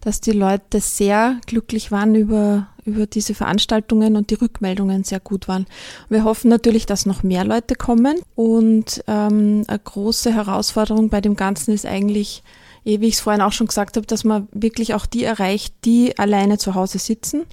dass 0.00 0.20
die 0.20 0.30
Leute 0.30 0.78
sehr 0.78 1.40
glücklich 1.46 1.90
waren 1.90 2.14
über, 2.14 2.68
über 2.84 3.06
diese 3.06 3.34
Veranstaltungen 3.34 4.14
und 4.14 4.30
die 4.30 4.36
Rückmeldungen 4.36 5.02
sehr 5.02 5.18
gut 5.18 5.48
waren. 5.48 5.66
Wir 6.08 6.22
hoffen 6.22 6.48
natürlich, 6.48 6.86
dass 6.86 7.06
noch 7.06 7.24
mehr 7.24 7.44
Leute 7.44 7.74
kommen 7.74 8.20
und 8.36 9.02
ähm, 9.08 9.64
eine 9.66 9.78
große 9.80 10.32
Herausforderung 10.32 11.08
bei 11.08 11.20
dem 11.20 11.34
Ganzen 11.34 11.72
ist 11.72 11.86
eigentlich, 11.86 12.44
eh, 12.84 13.00
wie 13.00 13.08
ich 13.08 13.14
es 13.14 13.20
vorhin 13.20 13.42
auch 13.42 13.52
schon 13.52 13.66
gesagt 13.66 13.96
habe, 13.96 14.06
dass 14.06 14.22
man 14.22 14.46
wirklich 14.52 14.94
auch 14.94 15.06
die 15.06 15.24
erreicht, 15.24 15.74
die 15.84 16.16
alleine 16.16 16.56
zu 16.58 16.76
Hause 16.76 17.00
sitzen, 17.00 17.46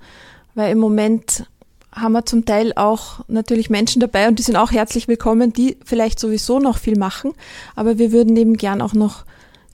weil 0.54 0.72
im 0.72 0.78
Moment 0.78 1.48
haben 1.96 2.12
wir 2.12 2.26
zum 2.26 2.46
Teil 2.46 2.74
auch 2.76 3.22
natürlich 3.28 3.70
Menschen 3.70 4.00
dabei 4.00 4.28
und 4.28 4.38
die 4.38 4.44
sind 4.44 4.58
auch 4.58 4.72
herzlich 4.72 5.08
willkommen, 5.08 5.54
die 5.54 5.78
vielleicht 5.84 6.20
sowieso 6.20 6.60
noch 6.60 6.78
viel 6.78 6.98
machen, 6.98 7.32
aber 7.76 7.98
wir 7.98 8.12
würden 8.12 8.36
eben 8.36 8.58
gern 8.58 8.82
auch 8.82 8.94
noch 8.94 9.26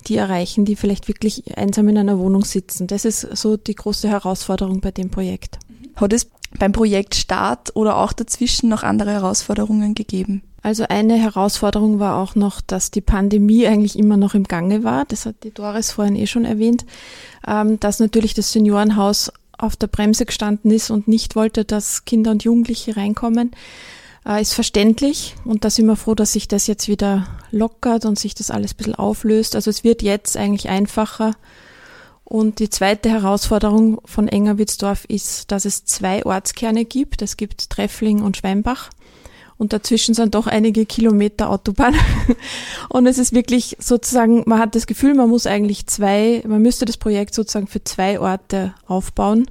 die 0.07 0.17
erreichen, 0.17 0.65
die 0.65 0.75
vielleicht 0.75 1.07
wirklich 1.07 1.57
einsam 1.57 1.87
in 1.87 1.97
einer 1.97 2.19
Wohnung 2.19 2.43
sitzen. 2.43 2.87
Das 2.87 3.05
ist 3.05 3.21
so 3.21 3.57
die 3.57 3.75
große 3.75 4.07
Herausforderung 4.07 4.81
bei 4.81 4.91
dem 4.91 5.09
Projekt. 5.09 5.59
Hat 5.95 6.13
es 6.13 6.29
beim 6.57 6.71
Projekt 6.71 7.15
Start 7.15 7.75
oder 7.75 7.97
auch 7.97 8.13
dazwischen 8.13 8.69
noch 8.69 8.83
andere 8.83 9.11
Herausforderungen 9.11 9.93
gegeben? 9.93 10.43
Also 10.63 10.85
eine 10.87 11.15
Herausforderung 11.15 11.99
war 11.99 12.17
auch 12.21 12.35
noch, 12.35 12.61
dass 12.61 12.91
die 12.91 13.01
Pandemie 13.01 13.65
eigentlich 13.65 13.97
immer 13.97 14.17
noch 14.17 14.35
im 14.35 14.43
Gange 14.43 14.83
war. 14.83 15.05
Das 15.05 15.25
hat 15.25 15.43
die 15.43 15.51
Doris 15.51 15.91
vorhin 15.91 16.15
eh 16.15 16.27
schon 16.27 16.45
erwähnt, 16.45 16.85
ähm, 17.47 17.79
dass 17.79 17.99
natürlich 17.99 18.35
das 18.35 18.51
Seniorenhaus 18.51 19.31
auf 19.61 19.75
der 19.75 19.87
Bremse 19.87 20.25
gestanden 20.25 20.71
ist 20.71 20.89
und 20.89 21.07
nicht 21.07 21.35
wollte, 21.35 21.65
dass 21.65 22.05
Kinder 22.05 22.31
und 22.31 22.43
Jugendliche 22.43 22.97
reinkommen, 22.97 23.51
äh, 24.25 24.41
ist 24.41 24.53
verständlich. 24.53 25.35
Und 25.45 25.63
da 25.63 25.69
sind 25.69 25.85
wir 25.85 25.95
froh, 25.95 26.15
dass 26.15 26.33
sich 26.33 26.47
das 26.47 26.67
jetzt 26.67 26.87
wieder 26.87 27.27
lockert 27.51 28.05
und 28.05 28.19
sich 28.19 28.35
das 28.35 28.51
alles 28.51 28.73
ein 28.73 28.77
bisschen 28.77 28.95
auflöst. 28.95 29.55
Also 29.55 29.69
es 29.69 29.83
wird 29.83 30.01
jetzt 30.01 30.37
eigentlich 30.37 30.69
einfacher. 30.69 31.35
Und 32.23 32.59
die 32.59 32.69
zweite 32.69 33.09
Herausforderung 33.09 33.99
von 34.05 34.27
Engerwitzdorf 34.27 35.03
ist, 35.05 35.51
dass 35.51 35.65
es 35.65 35.83
zwei 35.83 36.25
Ortskerne 36.25 36.85
gibt. 36.85 37.21
Es 37.21 37.35
gibt 37.35 37.69
Treffling 37.69 38.21
und 38.21 38.37
Schweinbach. 38.37 38.89
Und 39.61 39.73
dazwischen 39.73 40.15
sind 40.15 40.33
doch 40.33 40.47
einige 40.47 40.87
Kilometer 40.87 41.51
Autobahn. 41.51 41.93
Und 42.89 43.05
es 43.05 43.19
ist 43.19 43.31
wirklich 43.31 43.77
sozusagen, 43.79 44.41
man 44.47 44.57
hat 44.57 44.73
das 44.73 44.87
Gefühl, 44.87 45.13
man 45.13 45.29
muss 45.29 45.45
eigentlich 45.45 45.85
zwei, 45.85 46.41
man 46.47 46.63
müsste 46.63 46.85
das 46.85 46.97
Projekt 46.97 47.35
sozusagen 47.35 47.67
für 47.67 47.83
zwei 47.83 48.19
Orte 48.19 48.73
aufbauen. 48.87 49.45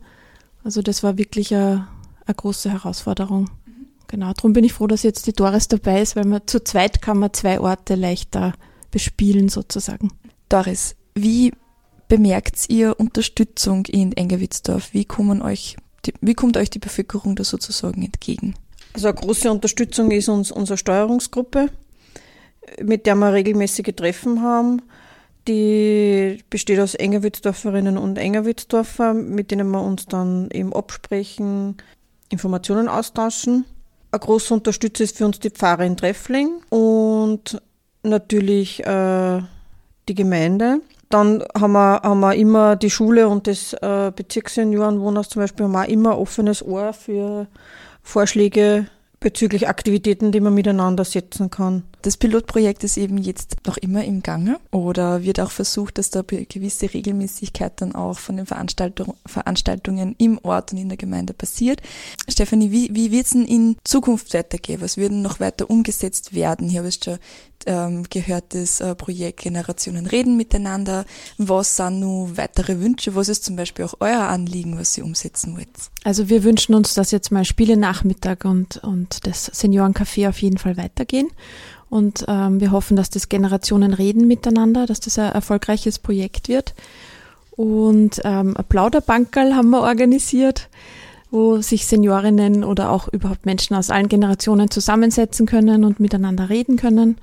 Also 0.64 0.82
das 0.82 1.04
war 1.04 1.16
wirklich 1.16 1.54
eine, 1.54 1.86
eine 2.26 2.34
große 2.34 2.72
Herausforderung. 2.72 3.50
Genau, 4.08 4.32
darum 4.32 4.52
bin 4.52 4.64
ich 4.64 4.72
froh, 4.72 4.88
dass 4.88 5.04
jetzt 5.04 5.28
die 5.28 5.32
Doris 5.32 5.68
dabei 5.68 6.02
ist, 6.02 6.16
weil 6.16 6.24
man 6.24 6.40
zu 6.44 6.64
zweit 6.64 7.00
kann 7.00 7.20
man 7.20 7.32
zwei 7.32 7.60
Orte 7.60 7.94
leichter 7.94 8.54
bespielen 8.90 9.48
sozusagen. 9.48 10.10
Doris, 10.48 10.96
wie 11.14 11.52
bemerkt 12.08 12.64
ihr 12.66 12.98
Unterstützung 12.98 13.86
in 13.86 14.12
Engerwitzdorf? 14.12 14.92
Wie 14.92 15.04
kommen 15.04 15.40
euch, 15.40 15.76
wie 16.20 16.34
kommt 16.34 16.56
euch 16.56 16.68
die 16.70 16.80
Bevölkerung 16.80 17.36
da 17.36 17.44
sozusagen 17.44 18.02
entgegen? 18.02 18.56
Also 18.92 19.08
eine 19.08 19.16
große 19.16 19.50
Unterstützung 19.50 20.10
ist 20.10 20.28
uns 20.28 20.50
unsere 20.50 20.76
Steuerungsgruppe, 20.76 21.68
mit 22.82 23.06
der 23.06 23.14
wir 23.14 23.32
regelmäßige 23.32 23.94
Treffen 23.94 24.42
haben. 24.42 24.82
Die 25.48 26.42
besteht 26.50 26.80
aus 26.80 26.94
Engerwitzdorferinnen 26.94 27.96
und 27.96 28.18
Engerwitzdorfer, 28.18 29.14
mit 29.14 29.50
denen 29.50 29.70
wir 29.70 29.82
uns 29.82 30.06
dann 30.06 30.50
eben 30.52 30.72
absprechen, 30.72 31.76
Informationen 32.28 32.88
austauschen. 32.88 33.64
Ein 34.12 34.20
großer 34.20 34.54
Unterstützer 34.54 35.04
ist 35.04 35.16
für 35.16 35.24
uns 35.24 35.38
die 35.38 35.50
Pfarrerin 35.50 35.96
Treffling 35.96 36.62
und 36.68 37.60
natürlich 38.02 38.84
äh, 38.84 39.40
die 40.08 40.14
Gemeinde. 40.14 40.80
Dann 41.08 41.44
haben 41.58 41.72
wir, 41.72 42.00
haben 42.02 42.20
wir 42.20 42.34
immer 42.34 42.76
die 42.76 42.90
Schule 42.90 43.28
und 43.28 43.46
das 43.46 43.72
äh, 43.72 44.12
Bezirksseniorenwohnhaus 44.14 45.28
zum 45.28 45.42
Beispiel 45.42 45.64
haben 45.64 45.72
wir 45.72 45.88
immer 45.88 46.18
offenes 46.18 46.64
Ohr 46.64 46.92
für 46.92 47.46
Vorschläge 48.02 48.86
bezüglich 49.20 49.68
Aktivitäten, 49.68 50.32
die 50.32 50.40
man 50.40 50.54
miteinander 50.54 51.04
setzen 51.04 51.50
kann. 51.50 51.84
Das 52.02 52.16
Pilotprojekt 52.16 52.82
ist 52.84 52.96
eben 52.96 53.18
jetzt 53.18 53.56
noch 53.66 53.76
immer 53.76 54.04
im 54.04 54.22
Gange 54.22 54.58
oder 54.70 55.22
wird 55.22 55.40
auch 55.40 55.50
versucht, 55.50 55.98
dass 55.98 56.10
da 56.10 56.22
gewisse 56.22 56.92
Regelmäßigkeit 56.92 57.80
dann 57.80 57.94
auch 57.94 58.18
von 58.18 58.36
den 58.36 58.46
Veranstaltung, 58.46 59.14
Veranstaltungen 59.26 60.14
im 60.18 60.38
Ort 60.42 60.72
und 60.72 60.78
in 60.78 60.88
der 60.88 60.96
Gemeinde 60.96 61.34
passiert. 61.34 61.82
Stefanie, 62.28 62.70
wie, 62.70 62.88
wie 62.94 63.12
wird 63.12 63.26
es 63.26 63.32
denn 63.32 63.44
in 63.44 63.76
Zukunft 63.84 64.32
weitergehen? 64.32 64.80
Was 64.80 64.96
wird 64.96 65.12
noch 65.12 65.40
weiter 65.40 65.68
umgesetzt 65.68 66.34
werden? 66.34 66.68
Hier 66.68 66.80
habe 66.80 66.88
ich 66.88 67.00
schon 67.02 67.18
ähm, 67.66 68.04
gehört, 68.08 68.54
das 68.54 68.80
äh, 68.80 68.94
Projekt 68.94 69.40
Generationen 69.40 70.06
reden 70.06 70.36
miteinander. 70.36 71.04
Was 71.36 71.76
sind 71.76 72.00
nun 72.00 72.36
weitere 72.36 72.80
Wünsche? 72.80 73.14
Was 73.14 73.28
ist 73.28 73.44
zum 73.44 73.56
Beispiel 73.56 73.84
auch 73.84 73.94
euer 74.00 74.22
Anliegen, 74.22 74.78
was 74.78 74.96
ihr 74.96 75.04
umsetzen 75.04 75.54
wollt? 75.56 75.68
Also 76.04 76.28
wir 76.28 76.44
wünschen 76.44 76.74
uns, 76.74 76.94
dass 76.94 77.10
jetzt 77.10 77.30
mal 77.30 77.44
Spiele 77.44 77.76
Nachmittag 77.76 78.44
und, 78.44 78.78
und 78.78 79.26
das 79.26 79.52
Seniorencafé 79.52 80.28
auf 80.28 80.40
jeden 80.40 80.58
Fall 80.58 80.76
weitergehen. 80.76 81.28
Und 81.90 82.24
ähm, 82.28 82.60
wir 82.60 82.70
hoffen, 82.70 82.96
dass 82.96 83.10
das 83.10 83.28
Generationen 83.28 83.92
reden 83.92 84.26
miteinander, 84.26 84.86
dass 84.86 85.00
das 85.00 85.18
ein 85.18 85.32
erfolgreiches 85.32 85.98
Projekt 85.98 86.48
wird. 86.48 86.74
Und 87.50 88.20
ähm, 88.24 88.56
ein 88.56 88.64
Plauderbankerl 88.68 89.54
haben 89.54 89.70
wir 89.70 89.82
organisiert, 89.82 90.68
wo 91.30 91.60
sich 91.60 91.86
Seniorinnen 91.86 92.64
oder 92.64 92.90
auch 92.90 93.08
überhaupt 93.08 93.44
Menschen 93.44 93.76
aus 93.76 93.90
allen 93.90 94.08
Generationen 94.08 94.70
zusammensetzen 94.70 95.46
können 95.46 95.84
und 95.84 96.00
miteinander 96.00 96.48
reden 96.48 96.76
können. 96.76 97.18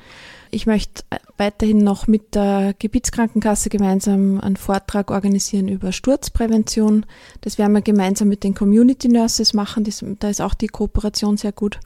Ich 0.50 0.66
möchte 0.66 1.04
weiterhin 1.38 1.84
noch 1.84 2.08
mit 2.08 2.36
der 2.36 2.74
Gebietskrankenkasse 2.78 3.70
gemeinsam 3.70 4.40
einen 4.40 4.56
Vortrag 4.56 5.12
organisieren 5.12 5.68
über 5.68 5.92
Sturzprävention. 5.92 7.06
Das 7.42 7.58
werden 7.58 7.74
wir 7.74 7.82
gemeinsam 7.82 8.28
mit 8.30 8.44
den 8.44 8.54
Community 8.54 9.10
Nurses 9.10 9.54
machen. 9.54 9.84
Das, 9.84 10.04
da 10.20 10.30
ist 10.30 10.42
auch 10.42 10.54
die 10.54 10.68
Kooperation 10.68 11.38
sehr 11.38 11.52
gut. 11.52 11.80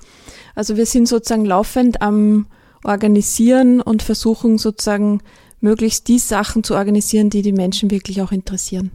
Also 0.56 0.78
wir 0.78 0.86
sind 0.86 1.08
sozusagen 1.08 1.46
laufend 1.46 2.02
am 2.02 2.46
organisieren 2.84 3.82
und 3.82 4.02
versuchen 4.02 4.58
sozusagen 4.58 5.22
möglichst 5.60 6.08
die 6.08 6.20
Sachen 6.20 6.64
zu 6.64 6.76
organisieren, 6.76 7.30
die 7.30 7.42
die 7.42 7.52
Menschen 7.52 7.92
wirklich 7.92 8.22
auch 8.22 8.32
interessieren. 8.32 8.92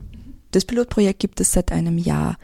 Das 0.50 0.64
Pilotprojekt 0.64 1.20
gibt 1.20 1.40
es 1.40 1.52
seit 1.52 1.72
einem 1.72 1.98
Jahr. 1.98 2.36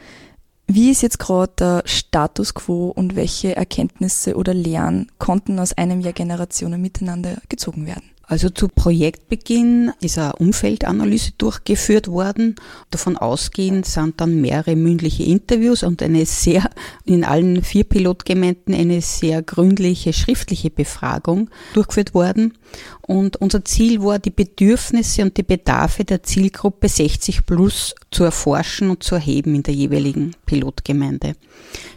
Wie 0.66 0.90
ist 0.90 1.02
jetzt 1.02 1.18
gerade 1.18 1.52
der 1.59 1.83
Status 1.87 2.55
quo 2.55 2.88
und 2.88 3.16
welche 3.16 3.57
Erkenntnisse 3.57 4.37
oder 4.37 4.55
Lehren 4.55 5.11
konnten 5.18 5.59
aus 5.59 5.72
einem 5.72 6.00
Jahr 6.00 6.12
Generationen 6.12 6.81
miteinander 6.81 7.38
gezogen 7.48 7.87
werden? 7.87 8.12
Also 8.33 8.49
zu 8.49 8.68
Projektbeginn 8.68 9.92
ist 10.01 10.16
eine 10.16 10.33
Umfeldanalyse 10.37 11.33
durchgeführt 11.37 12.09
worden. 12.09 12.55
Davon 12.90 13.18
ausgehend 13.18 13.85
sind 13.85 14.23
dann 14.23 14.40
mehrere 14.40 14.75
mündliche 14.75 15.25
Interviews 15.25 15.83
und 15.83 16.03
eine 16.03 16.25
sehr, 16.25 16.71
in 17.05 17.25
allen 17.25 17.62
vier 17.62 17.85
Pilotgemeinden 17.85 18.75
eine 18.75 19.03
sehr 19.03 19.42
gründliche 19.42 20.14
schriftliche 20.14 20.71
Befragung 20.71 21.51
durchgeführt 21.75 22.14
worden. 22.14 22.55
Und 23.03 23.37
unser 23.37 23.66
Ziel 23.66 24.03
war, 24.03 24.18
die 24.18 24.31
Bedürfnisse 24.31 25.21
und 25.23 25.37
die 25.37 25.42
Bedarfe 25.42 26.05
der 26.05 26.23
Zielgruppe 26.23 26.88
60 26.88 27.45
plus 27.45 27.95
zu 28.11 28.25
erforschen 28.25 28.88
und 28.88 29.03
zu 29.03 29.16
erheben 29.16 29.55
in 29.55 29.62
der 29.62 29.75
jeweiligen 29.75 30.35
Pilotgemeinde. 30.47 31.35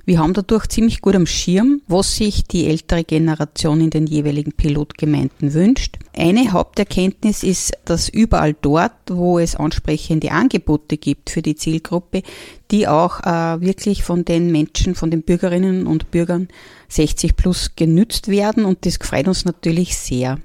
Wir 0.06 0.20
haben 0.20 0.34
dadurch 0.34 0.68
ziemlich 0.68 1.02
gut 1.02 1.16
am 1.16 1.26
Schirm, 1.26 1.82
was 1.88 2.16
sich 2.16 2.44
die 2.44 2.66
ältere 2.66 3.04
Generation 3.04 3.82
in 3.82 3.90
den 3.90 4.08
jeweiligen 4.08 4.52
Pilotgemeinden 4.52 5.54
wünscht. 5.54 5.98
Eine 6.26 6.54
Haupterkenntnis 6.54 7.44
ist, 7.44 7.74
dass 7.86 8.10
überall 8.10 8.56
dort, 8.60 8.94
wo 9.12 9.38
es 9.38 9.56
ansprechende 9.56 10.32
Angebote 10.32 10.98
gibt 10.98 11.30
für 11.30 11.44
die 11.44 11.54
Zielgruppe, 11.54 12.24
die 12.72 12.88
auch 12.88 13.20
äh, 13.20 13.62
wirklich 13.62 14.04
von 14.04 14.26
den 14.26 14.52
Menschen, 14.52 14.96
von 14.96 15.12
den 15.12 15.22
Bürgerinnen 15.22 15.86
und 15.86 16.10
Bürgern 16.10 16.48
60 16.88 17.36
plus 17.36 17.76
genützt 17.76 18.28
werden 18.28 18.66
und 18.66 18.88
das 18.88 18.98
freut 18.98 19.28
uns 19.28 19.46
natürlich 19.46 19.96
sehr. 19.98 20.40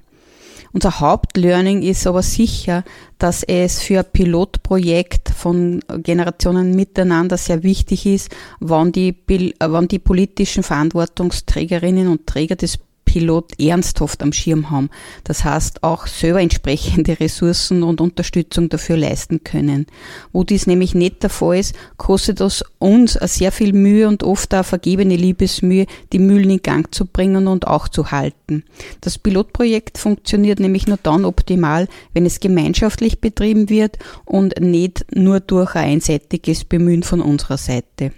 Unser 0.74 1.00
Hauptlearning 1.00 1.80
ist 1.80 2.06
aber 2.06 2.22
sicher, 2.22 2.84
dass 3.16 3.42
es 3.42 3.80
für 3.80 4.00
ein 4.00 4.12
Pilotprojekt 4.12 5.30
von 5.30 5.80
Generationen 6.02 6.76
miteinander 6.76 7.38
sehr 7.38 7.62
wichtig 7.62 8.04
ist, 8.04 8.28
wann 8.60 8.92
die, 8.92 9.16
wann 9.58 9.88
die 9.88 9.98
politischen 9.98 10.62
Verantwortungsträgerinnen 10.62 12.06
und 12.06 12.26
Träger 12.26 12.56
des 12.56 12.78
Pilot 13.11 13.61
ernsthaft 13.61 14.23
am 14.23 14.33
Schirm 14.33 14.70
haben. 14.70 14.88
Das 15.25 15.44
heißt, 15.44 15.83
auch 15.83 16.07
selber 16.07 16.40
entsprechende 16.40 17.18
Ressourcen 17.18 17.83
und 17.83 18.01
Unterstützung 18.01 18.68
dafür 18.68 18.96
leisten 18.96 19.42
können. 19.42 19.87
Wo 20.33 20.44
dies 20.44 20.68
nämlich 20.68 20.94
nicht 20.94 21.25
der 21.25 21.31
Fall 21.31 21.59
ist, 21.59 21.75
kostet 21.96 22.40
es 22.40 22.64
uns 22.79 23.14
sehr 23.14 23.51
viel 23.51 23.73
Mühe 23.73 24.07
und 24.07 24.23
oft 24.23 24.55
auch 24.55 24.64
vergebene 24.64 25.16
Liebesmühe, 25.16 25.87
die 26.12 26.20
Mühlen 26.20 26.51
in 26.51 26.62
Gang 26.62 26.94
zu 26.94 27.05
bringen 27.05 27.49
und 27.49 27.66
auch 27.66 27.88
zu 27.88 28.12
halten. 28.12 28.62
Das 29.01 29.18
Pilotprojekt 29.18 29.99
funktioniert 29.99 30.61
nämlich 30.61 30.87
nur 30.87 30.99
dann 31.03 31.25
optimal, 31.25 31.88
wenn 32.14 32.27
es 32.27 32.38
gemeinschaftlich 32.38 33.20
betrieben 33.20 33.68
wird 33.68 33.99
und 34.25 34.61
nicht 34.61 35.05
nur 35.16 35.40
durch 35.40 35.75
ein 35.75 35.94
einseitiges 35.94 36.64
Bemühen 36.64 37.03
von 37.03 37.20
unserer 37.20 37.59
Seite. 37.59 38.12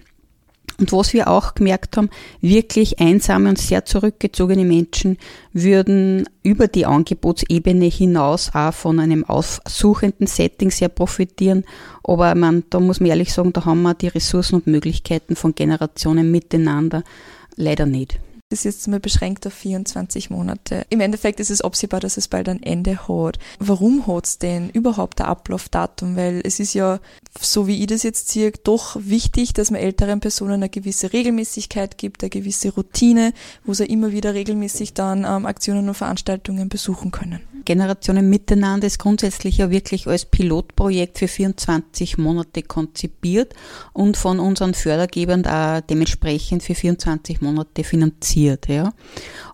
Und 0.79 0.93
was 0.93 1.13
wir 1.13 1.29
auch 1.29 1.55
gemerkt 1.55 1.97
haben, 1.97 2.11
wirklich 2.41 2.99
einsame 2.99 3.49
und 3.49 3.59
sehr 3.59 3.85
zurückgezogene 3.85 4.65
Menschen 4.65 5.19
würden 5.53 6.29
über 6.43 6.67
die 6.67 6.87
Angebotsebene 6.87 7.87
hinaus 7.87 8.51
auch 8.55 8.73
von 8.73 8.99
einem 8.99 9.25
aussuchenden 9.25 10.27
Setting 10.27 10.71
sehr 10.71 10.89
profitieren. 10.89 11.65
Aber 12.03 12.35
man, 12.35 12.65
da 12.71 12.81
muss 12.81 13.01
man 13.01 13.11
ehrlich 13.11 13.33
sagen, 13.33 13.53
da 13.53 13.65
haben 13.65 13.83
wir 13.83 13.95
die 13.95 14.09
Ressourcen 14.09 14.57
und 14.57 14.67
Möglichkeiten 14.67 15.37
von 15.37 15.55
Generationen 15.55 16.31
miteinander 16.31 17.05
leider 17.57 17.87
nicht 17.87 18.19
ist 18.53 18.65
jetzt 18.65 18.89
mal 18.89 19.01
beschränkt 19.01 19.47
auf 19.47 19.55
24 19.55 20.31
Monate. 20.31 20.87
Im 20.91 21.01
Endeffekt 21.01 21.41
ist 21.41 21.51
es 21.51 21.61
absehbar, 21.61 22.01
dass 22.01 22.17
es 22.17 22.29
bald 22.29 22.49
ein 22.49 22.63
Ende 22.63 23.09
hat. 23.09 23.39
Warum 23.59 24.07
hat 24.07 24.27
es 24.27 24.39
denn 24.39 24.71
überhaupt 24.71 25.21
ein 25.21 25.27
Ablaufdatum? 25.27 26.17
Weil 26.17 26.41
es 26.45 26.61
ist 26.61 26.75
ja, 26.75 27.01
so 27.41 27.67
wie 27.67 27.81
ich 27.81 27.87
das 27.87 28.03
jetzt 28.03 28.29
sehe, 28.29 28.53
doch 28.65 28.97
wichtig, 29.01 29.53
dass 29.55 29.71
man 29.71 29.81
älteren 29.81 30.21
Personen 30.21 30.55
eine 30.55 30.69
gewisse 30.69 31.13
Regelmäßigkeit 31.13 31.99
gibt, 31.99 32.23
eine 32.23 32.31
gewisse 32.31 32.75
Routine, 32.75 33.33
wo 33.65 33.75
sie 33.75 33.87
immer 33.87 34.13
wieder 34.13 34.35
regelmäßig 34.35 34.95
dann 34.95 35.25
ähm, 35.25 35.47
Aktionen 35.47 35.89
und 35.89 35.95
Veranstaltungen 35.95 36.69
besuchen 36.69 37.11
können. 37.11 37.41
Generationen 37.65 38.29
Miteinander 38.29 38.87
ist 38.87 38.99
grundsätzlich 38.99 39.59
ja 39.59 39.71
wirklich 39.71 40.07
als 40.07 40.25
Pilotprojekt 40.25 41.19
für 41.19 41.29
24 41.29 42.19
Monate 42.19 42.63
konzipiert 42.63 43.55
und 43.93 44.17
von 44.17 44.41
unseren 44.41 44.75
Fördergebern 44.75 45.47
auch 45.47 45.81
dementsprechend 45.81 46.63
für 46.63 46.75
24 46.75 47.41
Monate 47.41 47.85
finanziert. 47.85 48.23
Ja. 48.43 48.93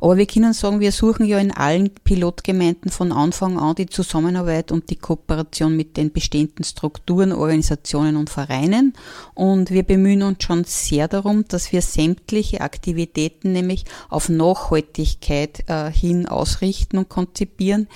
Aber 0.01 0.17
wir 0.17 0.27
können 0.27 0.53
sagen, 0.53 0.81
wir 0.81 0.93
suchen 0.93 1.27
ja 1.27 1.39
in 1.39 1.51
allen 1.51 1.91
Pilotgemeinden 2.05 2.91
von 2.91 3.13
Anfang 3.13 3.59
an 3.59 3.75
die 3.75 3.87
Zusammenarbeit 3.87 4.73
und 4.73 4.91
die 4.91 4.97
Kooperation 4.97 5.77
mit 5.77 5.97
den 5.97 6.13
bestehenden 6.13 6.65
Strukturen, 6.65 7.33
Organisationen 7.33 8.17
und 8.17 8.31
Vereinen 8.31 8.95
und 9.35 9.71
wir 9.71 9.83
bemühen 9.83 10.23
uns 10.23 10.45
schon 10.45 10.65
sehr 10.65 11.09
darum, 11.09 11.45
dass 11.49 11.73
wir 11.73 11.83
sämtliche 11.83 12.61
Aktivitäten 12.61 13.53
nämlich 13.53 13.85
auf 14.09 14.29
Nachhaltigkeit 14.29 15.65
äh, 15.69 15.91
hin 15.91 16.27
ausrichten 16.27 16.99
und 16.99 17.09
konzipieren 17.09 17.89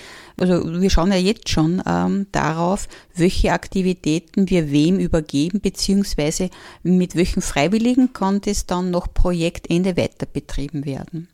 also 0.43 0.81
wir 0.81 0.91
schauen 0.91 1.13
ja 1.13 1.19
jetzt 1.19 1.49
schon 1.49 1.83
ähm, 1.87 2.27
darauf, 2.33 2.89
welche 3.15 3.53
Aktivitäten 3.53 4.51
wir 4.51 4.71
wem 4.71 4.99
übergeben, 4.99 5.61
beziehungsweise 5.61 6.51
mit 6.83 7.15
welchen 7.15 7.43
Freiwilligen 7.43 8.13
kann 8.13 8.41
das 8.41 8.67
dann 8.67 8.91
noch 8.91 9.13
Projektende 9.13 9.97
weiter 9.97 10.27
betrieben 10.27 10.82
werden. 10.85 11.29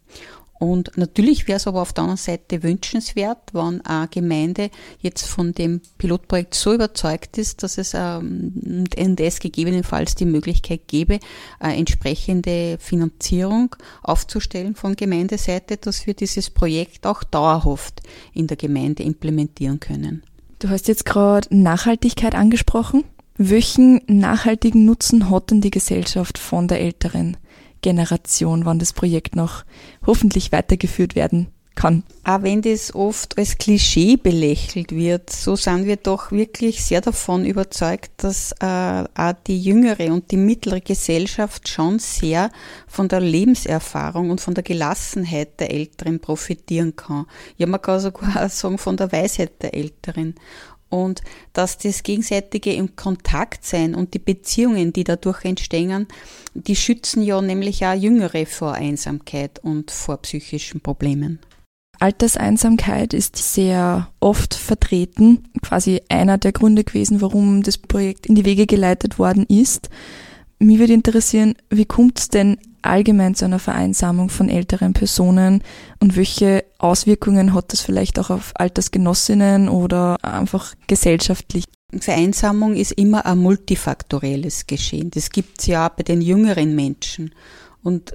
Und 0.59 0.91
natürlich 0.97 1.47
wäre 1.47 1.59
es 1.59 1.69
aber 1.69 1.81
auf 1.81 1.93
der 1.93 2.03
anderen 2.05 2.19
Seite 2.19 2.65
wünschenswert, 2.65 3.39
wenn 3.53 3.81
eine 3.83 4.09
Gemeinde 4.09 4.71
jetzt 5.01 5.25
von 5.27 5.53
dem 5.53 5.81
Pilotprojekt 5.99 6.55
so 6.55 6.75
überzeugt 6.75 7.39
ist, 7.39 7.63
dass 7.63 7.79
es 7.79 7.95
ähm, 7.95 8.85
und 8.99 9.21
es 9.21 9.39
gegebenenfalls 9.39 10.17
die 10.17 10.25
Möglichkeit 10.25 10.89
gäbe, 10.89 11.21
eine 11.61 11.77
entsprechende 11.77 12.77
Finanzierung 12.81 13.77
aufzustellen 14.03 14.75
von 14.75 14.97
Gemeindeseite, 14.97 15.77
dass 15.77 16.09
wir 16.09 16.15
dieses 16.15 16.51
Projekt 16.51 17.07
auch 17.07 17.23
dauerhaft 17.23 18.03
in 18.35 18.49
der 18.49 18.57
Gemeinde 18.57 19.05
implementieren 19.05 19.79
können. 19.79 20.25
Du 20.59 20.71
hast 20.71 20.89
jetzt 20.89 21.05
gerade 21.05 21.47
Nachhaltigkeit 21.57 22.35
angesprochen. 22.35 23.05
Welchen 23.37 24.01
nachhaltigen 24.09 24.85
Nutzen 24.85 25.31
hat 25.31 25.53
denn 25.53 25.61
die 25.61 25.71
Gesellschaft 25.71 26.39
von 26.39 26.67
der 26.67 26.81
älteren 26.81 27.37
Generation, 27.81 28.65
wann 28.65 28.79
das 28.79 28.93
Projekt 28.93 29.37
noch 29.37 29.65
hoffentlich 30.07 30.53
weitergeführt 30.53 31.15
werden 31.15 31.49
kann. 31.79 32.03
Auch 32.25 32.43
wenn 32.43 32.61
das 32.61 32.95
oft 32.95 33.39
als 33.39 33.57
Klischee 33.57 34.17
belächelt 34.17 34.91
wird, 34.91 35.31
so 35.31 35.55
sind 35.55 35.87
wir 35.87 35.97
doch 35.97 36.33
wirklich 36.33 36.85
sehr 36.85 37.01
davon 37.01 37.47
überzeugt, 37.47 38.11
dass 38.19 38.53
äh, 38.61 39.05
auch 39.15 39.33
die 39.47 39.61
jüngere 39.61 40.13
und 40.13 40.31
die 40.33 40.37
mittlere 40.37 40.81
Gesellschaft 40.81 41.69
schon 41.69 42.01
sehr 42.01 42.51
von 42.89 43.07
der 43.09 43.21
Lebenserfahrung 43.21 44.31
und 44.31 44.41
von 44.41 44.55
der 44.55 44.65
Gelassenheit 44.65 45.61
der 45.61 45.73
Älteren 45.73 46.19
profitieren 46.19 46.97
kann. 46.97 47.27
Ja, 47.57 47.67
man 47.67 47.81
kann 47.81 48.01
sogar 48.01 48.49
sagen 48.49 48.79
von 48.79 48.97
der 48.97 49.13
Weisheit 49.13 49.63
der 49.63 49.75
Älteren 49.75 50.35
und 50.89 51.23
dass 51.53 51.79
das 51.79 52.03
gegenseitige 52.03 52.73
im 52.73 52.97
Kontakt 52.97 53.65
sein 53.65 53.95
und 53.95 54.15
die 54.15 54.19
Beziehungen, 54.19 54.93
die 54.93 55.05
dadurch 55.05 55.45
entstehen, 55.45 56.07
die 56.55 56.77
schützen 56.77 57.23
ja 57.23 57.41
nämlich 57.41 57.85
auch 57.85 57.95
Jüngere 57.95 58.47
vor 58.47 58.73
Einsamkeit 58.73 59.59
und 59.61 59.91
vor 59.91 60.19
psychischen 60.19 60.81
Problemen. 60.81 61.39
Alterseinsamkeit 62.01 63.13
ist 63.13 63.37
sehr 63.37 64.09
oft 64.21 64.55
vertreten, 64.55 65.45
quasi 65.63 66.01
einer 66.09 66.39
der 66.39 66.53
Gründe 66.53 66.85
gewesen, 66.85 67.21
warum 67.21 67.63
das 67.63 67.77
Projekt 67.77 68.27
in 68.27 68.37
die 68.37 68.45
Wege 68.45 68.67
geleitet 68.67 69.19
worden 69.19 69.45
ist. 69.49 69.91
Mich 70.61 70.79
würde 70.79 70.93
interessieren, 70.93 71.55
wie 71.71 71.87
kommt 71.87 72.19
es 72.19 72.29
denn 72.29 72.59
allgemein 72.89 73.35
zu 73.35 73.45
einer 73.45 73.59
Vereinsamung 73.59 74.31
von 74.31 74.49
älteren 74.49 74.93
Personen 74.93 75.63
und 76.01 76.17
welche 76.17 76.65
Auswirkungen 76.79 77.55
hat 77.55 77.73
das 77.73 77.81
vielleicht 77.81 78.19
auch 78.19 78.31
auf 78.31 78.53
Altersgenossinnen 78.55 79.69
oder 79.69 80.17
einfach 80.23 80.75
gesellschaftlich? 80.87 81.65
Vereinsamung 82.01 82.75
ist 82.75 82.93
immer 82.93 83.25
ein 83.25 83.39
multifaktorielles 83.39 84.67
Geschehen. 84.67 85.11
Das 85.11 85.31
gibt 85.31 85.61
es 85.61 85.67
ja 85.67 85.87
auch 85.87 85.95
bei 85.95 86.03
den 86.03 86.21
jüngeren 86.21 86.75
Menschen. 86.75 87.33
Und 87.83 88.15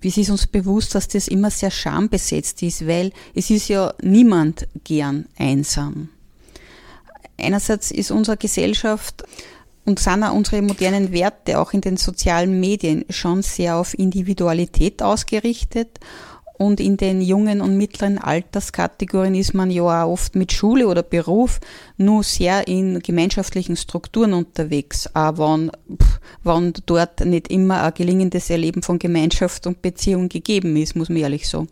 wie 0.00 0.08
ist 0.08 0.30
uns 0.30 0.46
bewusst, 0.46 0.94
dass 0.94 1.08
das 1.08 1.28
immer 1.28 1.50
sehr 1.50 1.70
schambesetzt 1.70 2.62
ist, 2.62 2.86
weil 2.86 3.12
es 3.34 3.50
ist 3.50 3.68
ja 3.68 3.92
niemand 4.02 4.66
gern 4.84 5.26
einsam. 5.36 6.08
Einerseits 7.36 7.90
ist 7.90 8.10
unsere 8.10 8.36
Gesellschaft 8.36 9.24
und 9.84 9.98
sind 9.98 10.22
auch 10.22 10.34
unsere 10.34 10.62
modernen 10.62 11.12
Werte 11.12 11.58
auch 11.58 11.72
in 11.72 11.80
den 11.80 11.96
sozialen 11.96 12.60
Medien 12.60 13.04
schon 13.10 13.42
sehr 13.42 13.76
auf 13.76 13.98
Individualität 13.98 15.02
ausgerichtet. 15.02 15.98
Und 16.60 16.78
in 16.78 16.98
den 16.98 17.22
jungen 17.22 17.62
und 17.62 17.78
mittleren 17.78 18.18
Alterskategorien 18.18 19.34
ist 19.34 19.54
man 19.54 19.70
ja 19.70 20.04
auch 20.04 20.12
oft 20.12 20.36
mit 20.36 20.52
Schule 20.52 20.88
oder 20.88 21.02
Beruf 21.02 21.58
nur 21.96 22.22
sehr 22.22 22.68
in 22.68 22.98
gemeinschaftlichen 23.00 23.76
Strukturen 23.76 24.34
unterwegs, 24.34 25.08
auch 25.14 25.38
wenn, 25.38 25.70
wenn 26.44 26.74
dort 26.84 27.24
nicht 27.24 27.48
immer 27.48 27.82
ein 27.82 27.94
gelingendes 27.94 28.50
Erleben 28.50 28.82
von 28.82 28.98
Gemeinschaft 28.98 29.66
und 29.66 29.80
Beziehung 29.80 30.28
gegeben 30.28 30.76
ist, 30.76 30.96
muss 30.96 31.08
man 31.08 31.16
ehrlich 31.16 31.48
sagen. 31.48 31.70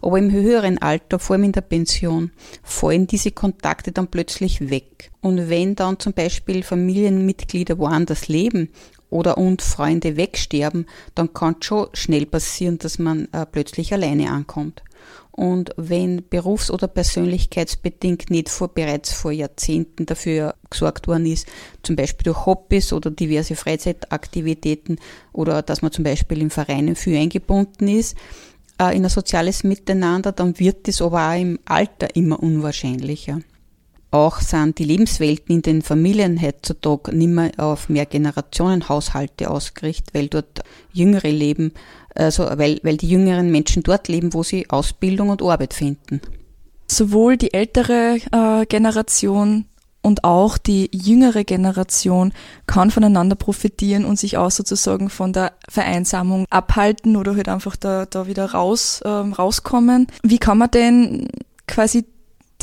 Aber 0.00 0.18
im 0.18 0.32
höheren 0.32 0.78
Alter, 0.78 1.18
vor 1.18 1.36
allem 1.36 1.44
in 1.44 1.52
der 1.52 1.60
Pension, 1.60 2.30
fallen 2.62 3.06
diese 3.06 3.32
Kontakte 3.32 3.92
dann 3.92 4.06
plötzlich 4.06 4.70
weg. 4.70 5.10
Und 5.20 5.50
wenn 5.50 5.74
dann 5.74 5.98
zum 5.98 6.14
Beispiel 6.14 6.62
Familienmitglieder 6.62 7.76
woanders 7.76 8.28
leben 8.28 8.70
oder 9.10 9.38
und 9.38 9.60
Freunde 9.62 10.16
wegsterben, 10.16 10.86
dann 11.14 11.34
kann 11.34 11.56
es 11.60 11.66
schon 11.66 11.88
schnell 11.92 12.26
passieren, 12.26 12.78
dass 12.78 12.98
man 12.98 13.28
äh, 13.32 13.44
plötzlich 13.44 13.92
alleine 13.92 14.30
ankommt. 14.30 14.82
Und 15.32 15.70
wenn 15.76 16.28
berufs- 16.28 16.70
oder 16.70 16.86
persönlichkeitsbedingt 16.86 18.30
nicht 18.30 18.48
vor, 18.48 18.68
bereits 18.68 19.12
vor 19.12 19.32
Jahrzehnten 19.32 20.04
dafür 20.06 20.54
gesorgt 20.68 21.08
worden 21.08 21.26
ist, 21.26 21.46
zum 21.82 21.96
Beispiel 21.96 22.24
durch 22.24 22.46
Hobbys 22.46 22.92
oder 22.92 23.10
diverse 23.10 23.56
Freizeitaktivitäten 23.56 24.98
oder 25.32 25.62
dass 25.62 25.82
man 25.82 25.92
zum 25.92 26.04
Beispiel 26.04 26.42
in 26.42 26.50
Vereinen 26.50 26.96
viel 26.96 27.16
eingebunden 27.16 27.88
ist, 27.88 28.16
äh, 28.80 28.96
in 28.96 29.04
ein 29.04 29.10
soziales 29.10 29.64
Miteinander, 29.64 30.32
dann 30.32 30.58
wird 30.58 30.88
das 30.88 31.00
aber 31.00 31.30
auch 31.30 31.40
im 31.40 31.58
Alter 31.64 32.14
immer 32.16 32.42
unwahrscheinlicher. 32.42 33.40
Auch 34.12 34.40
sind 34.40 34.78
die 34.78 34.84
Lebenswelten 34.84 35.56
in 35.56 35.62
den 35.62 35.82
Familien 35.82 36.40
heutzutage 36.42 37.14
nicht 37.16 37.28
mehr 37.28 37.52
auf 37.58 37.88
mehr 37.88 38.06
Generationenhaushalte 38.06 39.50
ausgerichtet, 39.50 40.14
weil 40.14 40.28
dort 40.28 40.62
Jüngere 40.92 41.30
leben, 41.30 41.72
also 42.14 42.44
weil, 42.56 42.80
weil 42.82 42.96
die 42.96 43.08
jüngeren 43.08 43.50
Menschen 43.52 43.84
dort 43.84 44.08
leben, 44.08 44.34
wo 44.34 44.42
sie 44.42 44.68
Ausbildung 44.68 45.28
und 45.28 45.42
Arbeit 45.42 45.74
finden. 45.74 46.20
Sowohl 46.88 47.36
die 47.36 47.54
ältere 47.54 48.18
äh, 48.32 48.66
Generation 48.66 49.66
und 50.02 50.24
auch 50.24 50.58
die 50.58 50.90
jüngere 50.92 51.44
Generation 51.44 52.32
kann 52.66 52.90
voneinander 52.90 53.36
profitieren 53.36 54.04
und 54.04 54.18
sich 54.18 54.36
auch 54.38 54.50
sozusagen 54.50 55.10
von 55.10 55.32
der 55.32 55.52
Vereinsamung 55.68 56.46
abhalten 56.50 57.16
oder 57.16 57.36
halt 57.36 57.48
einfach 57.48 57.76
da, 57.76 58.06
da 58.06 58.26
wieder 58.26 58.46
raus, 58.52 59.02
ähm, 59.04 59.32
rauskommen. 59.32 60.06
Wie 60.22 60.38
kann 60.38 60.58
man 60.58 60.70
denn 60.70 61.28
quasi 61.68 62.06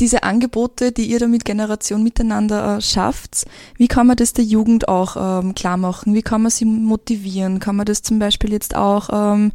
diese 0.00 0.22
Angebote, 0.22 0.92
die 0.92 1.06
ihr 1.06 1.18
da 1.18 1.26
mit 1.26 1.44
Generation 1.44 2.02
miteinander 2.02 2.78
äh, 2.78 2.80
schafft, 2.80 3.46
wie 3.76 3.88
kann 3.88 4.06
man 4.06 4.16
das 4.16 4.32
der 4.32 4.44
Jugend 4.44 4.88
auch 4.88 5.42
ähm, 5.42 5.54
klar 5.54 5.76
machen? 5.76 6.14
Wie 6.14 6.22
kann 6.22 6.42
man 6.42 6.50
sie 6.50 6.64
motivieren? 6.64 7.60
Kann 7.60 7.76
man 7.76 7.86
das 7.86 8.02
zum 8.02 8.18
Beispiel 8.18 8.52
jetzt 8.52 8.74
auch 8.74 9.10
ähm, 9.12 9.52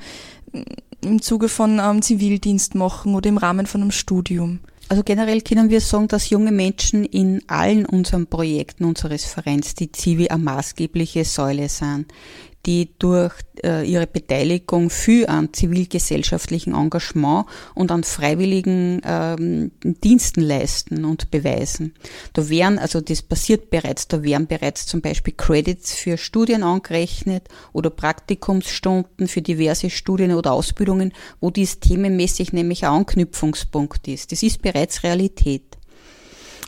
im 1.01 1.21
Zuge 1.21 1.49
von 1.49 1.79
ähm, 1.79 2.01
Zivildienst 2.01 2.75
machen 2.75 3.15
oder 3.15 3.29
im 3.29 3.37
Rahmen 3.37 3.65
von 3.65 3.81
einem 3.81 3.91
Studium? 3.91 4.59
Also 4.89 5.03
generell 5.03 5.41
können 5.41 5.69
wir 5.69 5.81
sagen, 5.81 6.07
dass 6.07 6.29
junge 6.29 6.51
Menschen 6.51 7.05
in 7.05 7.41
allen 7.47 7.85
unseren 7.85 8.27
Projekten 8.27 8.85
unseres 8.85 9.25
Vereins 9.25 9.75
die 9.75 9.91
Zivi 9.91 10.27
eine 10.27 10.43
maßgebliche 10.43 11.25
Säule 11.25 11.69
sind 11.69 12.07
die 12.65 12.89
durch 12.97 13.33
äh, 13.63 13.85
ihre 13.85 14.07
Beteiligung 14.07 14.89
für 14.89 15.27
an 15.27 15.53
zivilgesellschaftlichen 15.53 16.73
Engagement 16.73 17.45
und 17.75 17.91
an 17.91 18.03
freiwilligen 18.03 19.01
ähm, 19.03 19.71
Diensten 19.83 20.41
leisten 20.41 21.03
und 21.03 21.29
beweisen. 21.29 21.93
Da 22.33 22.47
wären, 22.49 22.79
also 22.79 23.01
das 23.01 23.21
passiert 23.21 23.69
bereits, 23.69 24.07
da 24.07 24.23
wären 24.23 24.47
bereits 24.47 24.85
zum 24.85 25.01
Beispiel 25.01 25.33
Credits 25.35 25.93
für 25.93 26.17
Studien 26.17 26.63
angerechnet 26.63 27.47
oder 27.73 27.89
Praktikumsstunden 27.89 29.27
für 29.27 29.41
diverse 29.41 29.89
Studien 29.89 30.33
oder 30.33 30.53
Ausbildungen, 30.53 31.13
wo 31.41 31.49
dies 31.49 31.79
themenmäßig 31.79 32.53
nämlich 32.53 32.85
ein 32.85 32.91
Anknüpfungspunkt 32.91 34.07
ist. 34.07 34.31
Das 34.31 34.41
ist 34.41 34.61
bereits 34.61 35.03
Realität. 35.03 35.72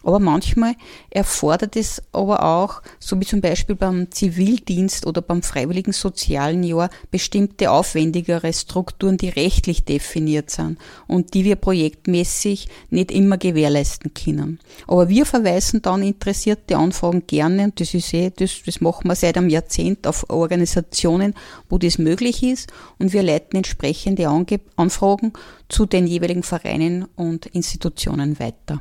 Aber 0.05 0.19
manchmal 0.19 0.75
erfordert 1.09 1.75
es 1.75 1.99
aber 2.11 2.43
auch, 2.43 2.83
so 2.99 3.19
wie 3.19 3.25
zum 3.25 3.41
Beispiel 3.41 3.75
beim 3.75 4.11
Zivildienst 4.11 5.07
oder 5.07 5.23
beim 5.23 5.41
freiwilligen 5.41 5.93
sozialen 5.93 6.63
Jahr, 6.63 6.91
bestimmte 7.09 7.71
aufwendigere 7.71 8.53
Strukturen, 8.53 9.17
die 9.17 9.29
rechtlich 9.29 9.83
definiert 9.83 10.51
sind 10.51 10.77
und 11.07 11.33
die 11.33 11.43
wir 11.43 11.55
projektmäßig 11.55 12.67
nicht 12.91 13.11
immer 13.11 13.39
gewährleisten 13.39 14.13
können. 14.13 14.59
Aber 14.85 15.09
wir 15.09 15.25
verweisen 15.25 15.81
dann 15.81 16.03
interessierte 16.03 16.77
Anfragen 16.77 17.25
gerne, 17.25 17.63
und 17.63 17.79
das 17.79 17.95
ist 17.95 18.13
eh, 18.13 18.29
das, 18.29 18.61
das 18.63 18.81
machen 18.81 19.07
wir 19.07 19.15
seit 19.15 19.39
einem 19.39 19.49
Jahrzehnt 19.49 20.05
auf 20.05 20.29
Organisationen, 20.29 21.33
wo 21.67 21.79
das 21.79 21.97
möglich 21.97 22.43
ist 22.43 22.71
und 22.99 23.11
wir 23.11 23.23
leiten 23.23 23.57
entsprechende 23.57 24.29
Anfragen 24.75 25.33
zu 25.67 25.87
den 25.87 26.05
jeweiligen 26.05 26.43
Vereinen 26.43 27.05
und 27.15 27.47
Institutionen 27.47 28.39
weiter. 28.39 28.79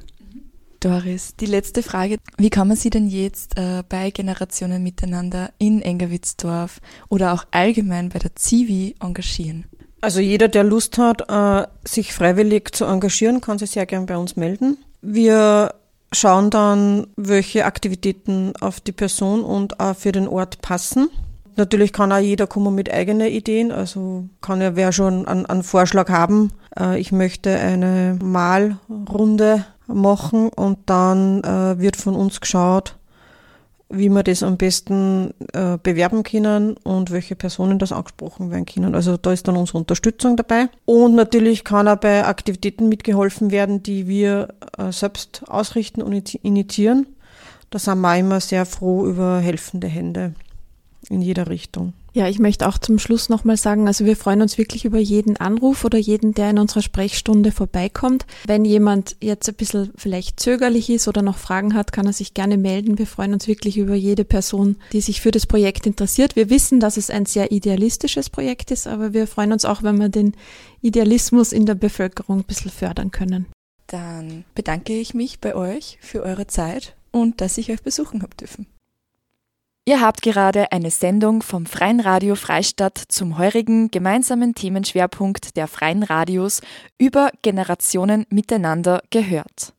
Doris, 0.85 1.35
die 1.37 1.47
letzte 1.47 1.83
Frage. 1.83 2.19
Wie 2.37 2.51
kann 2.51 2.69
man 2.69 2.77
sich 2.77 2.91
denn 2.91 3.09
jetzt 3.09 3.57
äh, 3.57 3.83
bei 3.89 4.11
Generationen 4.11 4.83
miteinander 4.83 5.51
in 5.57 5.81
Engerwitzdorf 5.81 6.81
oder 7.09 7.33
auch 7.33 7.45
allgemein 7.53 8.11
bei 8.11 8.19
der 8.19 8.37
Zivi 8.37 8.95
engagieren? 9.01 9.65
Also 10.03 10.21
jeder, 10.21 10.49
der 10.49 10.65
Lust 10.65 10.99
hat, 10.99 11.31
äh, 11.31 11.67
sich 11.89 12.13
freiwillig 12.13 12.75
zu 12.75 12.85
engagieren, 12.85 13.41
kann 13.41 13.59
sich 13.59 13.71
sehr 13.71 13.87
gern 13.87 14.05
bei 14.05 14.19
uns 14.19 14.37
melden. 14.37 14.77
Wir 15.01 15.75
schauen 16.13 16.51
dann, 16.51 17.07
welche 17.17 17.65
Aktivitäten 17.65 18.53
auf 18.61 18.81
die 18.81 18.93
Person 18.93 19.43
und 19.43 19.81
auch 19.81 19.97
für 19.97 20.13
den 20.13 20.29
Ort 20.29 20.61
passen. 20.61 21.09
Natürlich 21.57 21.93
kann 21.93 22.13
auch 22.13 22.19
jeder 22.19 22.47
kommen 22.47 22.75
mit 22.75 22.93
eigenen 22.93 23.29
Ideen. 23.29 23.73
Also 23.73 24.29
kann 24.43 24.61
ja 24.61 24.77
wer 24.77 24.93
schon 24.93 25.27
einen, 25.27 25.47
einen 25.47 25.63
Vorschlag 25.63 26.11
haben. 26.11 26.53
Äh, 26.79 27.01
ich 27.01 27.11
möchte 27.11 27.57
eine 27.59 28.19
Malrunde 28.23 29.65
machen 29.87 30.49
und 30.49 30.79
dann 30.87 31.43
äh, 31.43 31.79
wird 31.79 31.97
von 31.97 32.15
uns 32.15 32.41
geschaut, 32.41 32.97
wie 33.91 34.09
wir 34.09 34.23
das 34.23 34.43
am 34.43 34.57
besten 34.57 35.35
äh, 35.53 35.79
bewerben 35.83 36.23
können 36.23 36.77
und 36.79 37.11
welche 37.11 37.37
Personen 37.37 37.79
das 37.79 37.93
angesprochen 37.93 38.51
werden 38.51 38.67
können. 38.67 38.95
Also 38.95 39.17
da 39.17 39.33
ist 39.33 39.47
dann 39.47 39.57
unsere 39.57 39.79
Unterstützung 39.79 40.37
dabei. 40.37 40.69
Und 40.85 41.15
natürlich 41.15 41.65
kann 41.65 41.89
auch 41.89 41.97
bei 41.97 42.25
Aktivitäten 42.27 42.89
mitgeholfen 42.89 43.51
werden, 43.51 43.83
die 43.83 44.09
wir 44.09 44.49
äh, 44.79 44.91
selbst 44.91 45.43
ausrichten 45.49 46.03
und 46.03 46.35
initiieren. 46.37 47.07
Da 47.71 47.79
sind 47.79 48.01
wir 48.01 48.17
immer 48.17 48.41
sehr 48.41 48.67
froh 48.67 49.07
über 49.07 49.41
helfende 49.41 49.89
Hände 49.89 50.35
in 51.09 51.21
jeder 51.21 51.49
Richtung. 51.49 51.93
Ja, 52.17 52.29
ich 52.29 52.39
möchte 52.39 52.69
auch 52.69 52.79
zum 52.79 53.01
Schluss 53.01 53.29
nochmal 53.29 53.57
sagen, 53.57 53.89
also 53.89 54.05
wir 54.05 54.17
freuen 54.17 54.41
uns 54.41 54.57
wirklich 54.57 54.85
über 54.85 55.01
jeden 55.01 55.37
Anruf 55.37 55.85
oder 55.85 55.99
jeden, 55.99 56.33
der 56.33 56.51
in 56.51 56.61
unserer 56.61 56.81
Sprechstunde 56.81 57.51
vorbeikommt. 57.51 58.25
Wenn 58.47 58.65
jemand 58.65 59.17
jetzt 59.21 59.49
ein 59.49 59.57
bisschen 59.57 59.91
vielleicht 59.97 60.39
zögerlich 60.39 60.91
ist 60.91 61.09
oder 61.09 61.23
noch 61.23 61.39
Fragen 61.39 61.75
hat, 61.75 61.91
kann 61.91 62.07
er 62.07 62.13
sich 62.13 62.33
gerne 62.33 62.57
melden. 62.57 62.99
Wir 62.99 63.09
freuen 63.09 63.35
uns 63.35 63.49
wirklich 63.49 63.79
über 63.79 63.97
jede 63.97 64.25
Person, 64.25 64.77
die 64.93 65.01
sich 65.01 65.21
für 65.21 65.33
das 65.33 65.47
Projekt 65.47 65.89
interessiert. 65.89 66.37
Wir 66.37 66.51
wissen, 66.51 66.79
dass 66.79 66.99
es 66.99 67.11
ein 67.11 67.27
sehr 67.27 67.51
idealistisches 67.51 68.31
Projekt 68.31 68.71
ist, 68.71 68.87
aber 68.87 69.13
wir 69.13 69.27
freuen 69.27 69.53
uns 69.53 69.65
auch, 69.65 69.83
wenn 69.83 69.99
wir 69.99 70.09
den 70.09 70.37
Idealismus 70.83 71.53
in 71.53 71.67
der 71.67 71.75
Bevölkerung 71.75 72.39
ein 72.39 72.45
bisschen 72.45 72.71
fördern 72.71 73.11
können. 73.11 73.47
Dann 73.89 74.45
bedanke 74.55 74.93
ich 74.93 75.15
mich 75.15 75.41
bei 75.41 75.57
euch 75.57 75.99
für 76.01 76.23
eure 76.23 76.47
Zeit 76.47 76.95
und 77.11 77.41
dass 77.41 77.59
ich 77.59 77.73
euch 77.73 77.83
besuchen 77.83 78.23
habe 78.23 78.37
dürfen. 78.37 78.67
Ihr 79.87 80.01
habt 80.01 80.23
gerade 80.23 80.73
eine 80.73 80.91
Sendung 80.91 81.43
vom 81.43 81.67
Freien 81.67 82.01
Radio 82.01 82.37
Freistadt 82.37 82.97
zum 82.97 83.37
heurigen 83.37 83.91
gemeinsamen 83.91 84.55
Themenschwerpunkt 84.55 85.59
der 85.59 85.69
Freien 85.69 86.03
Radios 86.03 86.63
über 86.97 87.31
Generationen 87.43 88.25
miteinander 88.31 89.03
gehört. 89.11 89.75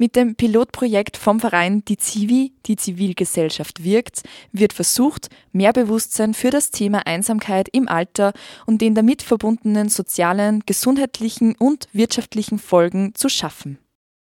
Mit 0.00 0.14
dem 0.14 0.36
Pilotprojekt 0.36 1.16
vom 1.16 1.40
Verein 1.40 1.84
Die 1.86 1.96
Zivi, 1.96 2.54
die 2.66 2.76
Zivilgesellschaft 2.76 3.82
wirkt, 3.82 4.22
wird 4.52 4.72
versucht, 4.72 5.28
mehr 5.50 5.72
Bewusstsein 5.72 6.34
für 6.34 6.50
das 6.50 6.70
Thema 6.70 7.04
Einsamkeit 7.04 7.68
im 7.72 7.88
Alter 7.88 8.34
und 8.64 8.80
den 8.80 8.94
damit 8.94 9.22
verbundenen 9.22 9.88
sozialen, 9.88 10.62
gesundheitlichen 10.66 11.56
und 11.56 11.88
wirtschaftlichen 11.92 12.60
Folgen 12.60 13.12
zu 13.16 13.28
schaffen. 13.28 13.80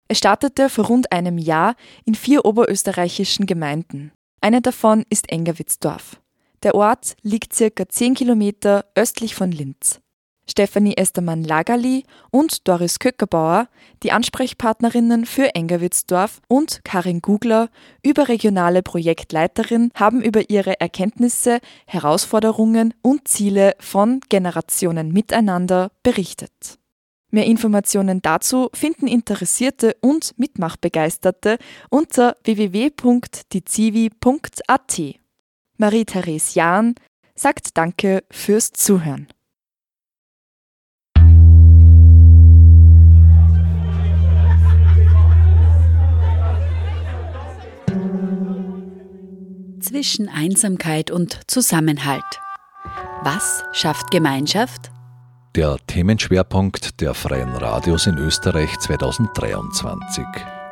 Es 0.08 0.19
startete 0.19 0.69
vor 0.69 0.86
rund 0.86 1.12
einem 1.12 1.38
Jahr 1.38 1.75
in 2.05 2.15
vier 2.15 2.45
oberösterreichischen 2.45 3.45
Gemeinden. 3.45 4.13
Eine 4.41 4.62
davon 4.62 5.06
ist 5.10 5.32
Engerwitzdorf. 5.32 6.21
Der 6.63 6.75
Ort 6.75 7.15
liegt 7.21 7.54
circa 7.54 7.88
10 7.88 8.15
Kilometer 8.15 8.86
östlich 8.95 9.36
von 9.36 9.52
Linz. 9.52 10.02
Stefanie 10.49 10.95
Estermann-Lagerli 10.97 12.06
und 12.32 12.67
Doris 12.67 12.99
Köckerbauer, 12.99 13.67
die 14.02 14.12
Ansprechpartnerinnen 14.12 15.25
für 15.25 15.54
Engerwitzdorf 15.54 16.41
und 16.47 16.82
Karin 16.84 17.21
Gugler, 17.21 17.69
überregionale 18.02 18.82
Projektleiterin, 18.82 19.91
haben 19.93 20.21
über 20.21 20.49
ihre 20.49 20.80
Erkenntnisse, 20.80 21.60
Herausforderungen 21.86 22.95
und 23.04 23.28
Ziele 23.28 23.75
von 23.80 24.21
Generationen 24.30 25.12
miteinander 25.12 25.91
berichtet. 26.02 26.78
Mehr 27.31 27.45
Informationen 27.45 28.21
dazu 28.21 28.69
finden 28.73 29.07
Interessierte 29.07 29.95
und 30.01 30.37
Mitmachbegeisterte 30.37 31.57
unter 31.89 32.35
www.dizivi.at. 32.43 35.01
Marie-Therese 35.77 36.55
Jahn 36.55 36.95
sagt 37.35 37.77
Danke 37.77 38.23
fürs 38.31 38.71
Zuhören. 38.71 39.27
Zwischen 49.81 50.29
Einsamkeit 50.29 51.11
und 51.11 51.41
Zusammenhalt. 51.47 52.23
Was 53.23 53.63
schafft 53.73 54.11
Gemeinschaft? 54.11 54.91
Der 55.55 55.77
Themenschwerpunkt 55.88 57.01
der 57.01 57.15
Freien 57.15 57.49
Radios 57.55 58.05
in 58.05 58.19
Österreich 58.19 58.69
2023. 58.81 60.23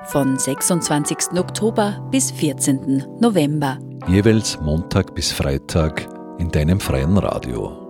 Von 0.06 0.38
26. 0.38 1.32
Oktober 1.36 2.08
bis 2.12 2.30
14. 2.30 3.04
November. 3.20 3.80
Jeweils 4.08 4.60
Montag 4.62 5.16
bis 5.16 5.32
Freitag 5.32 6.08
in 6.38 6.52
deinem 6.52 6.80
freien 6.80 7.18
Radio. 7.18 7.87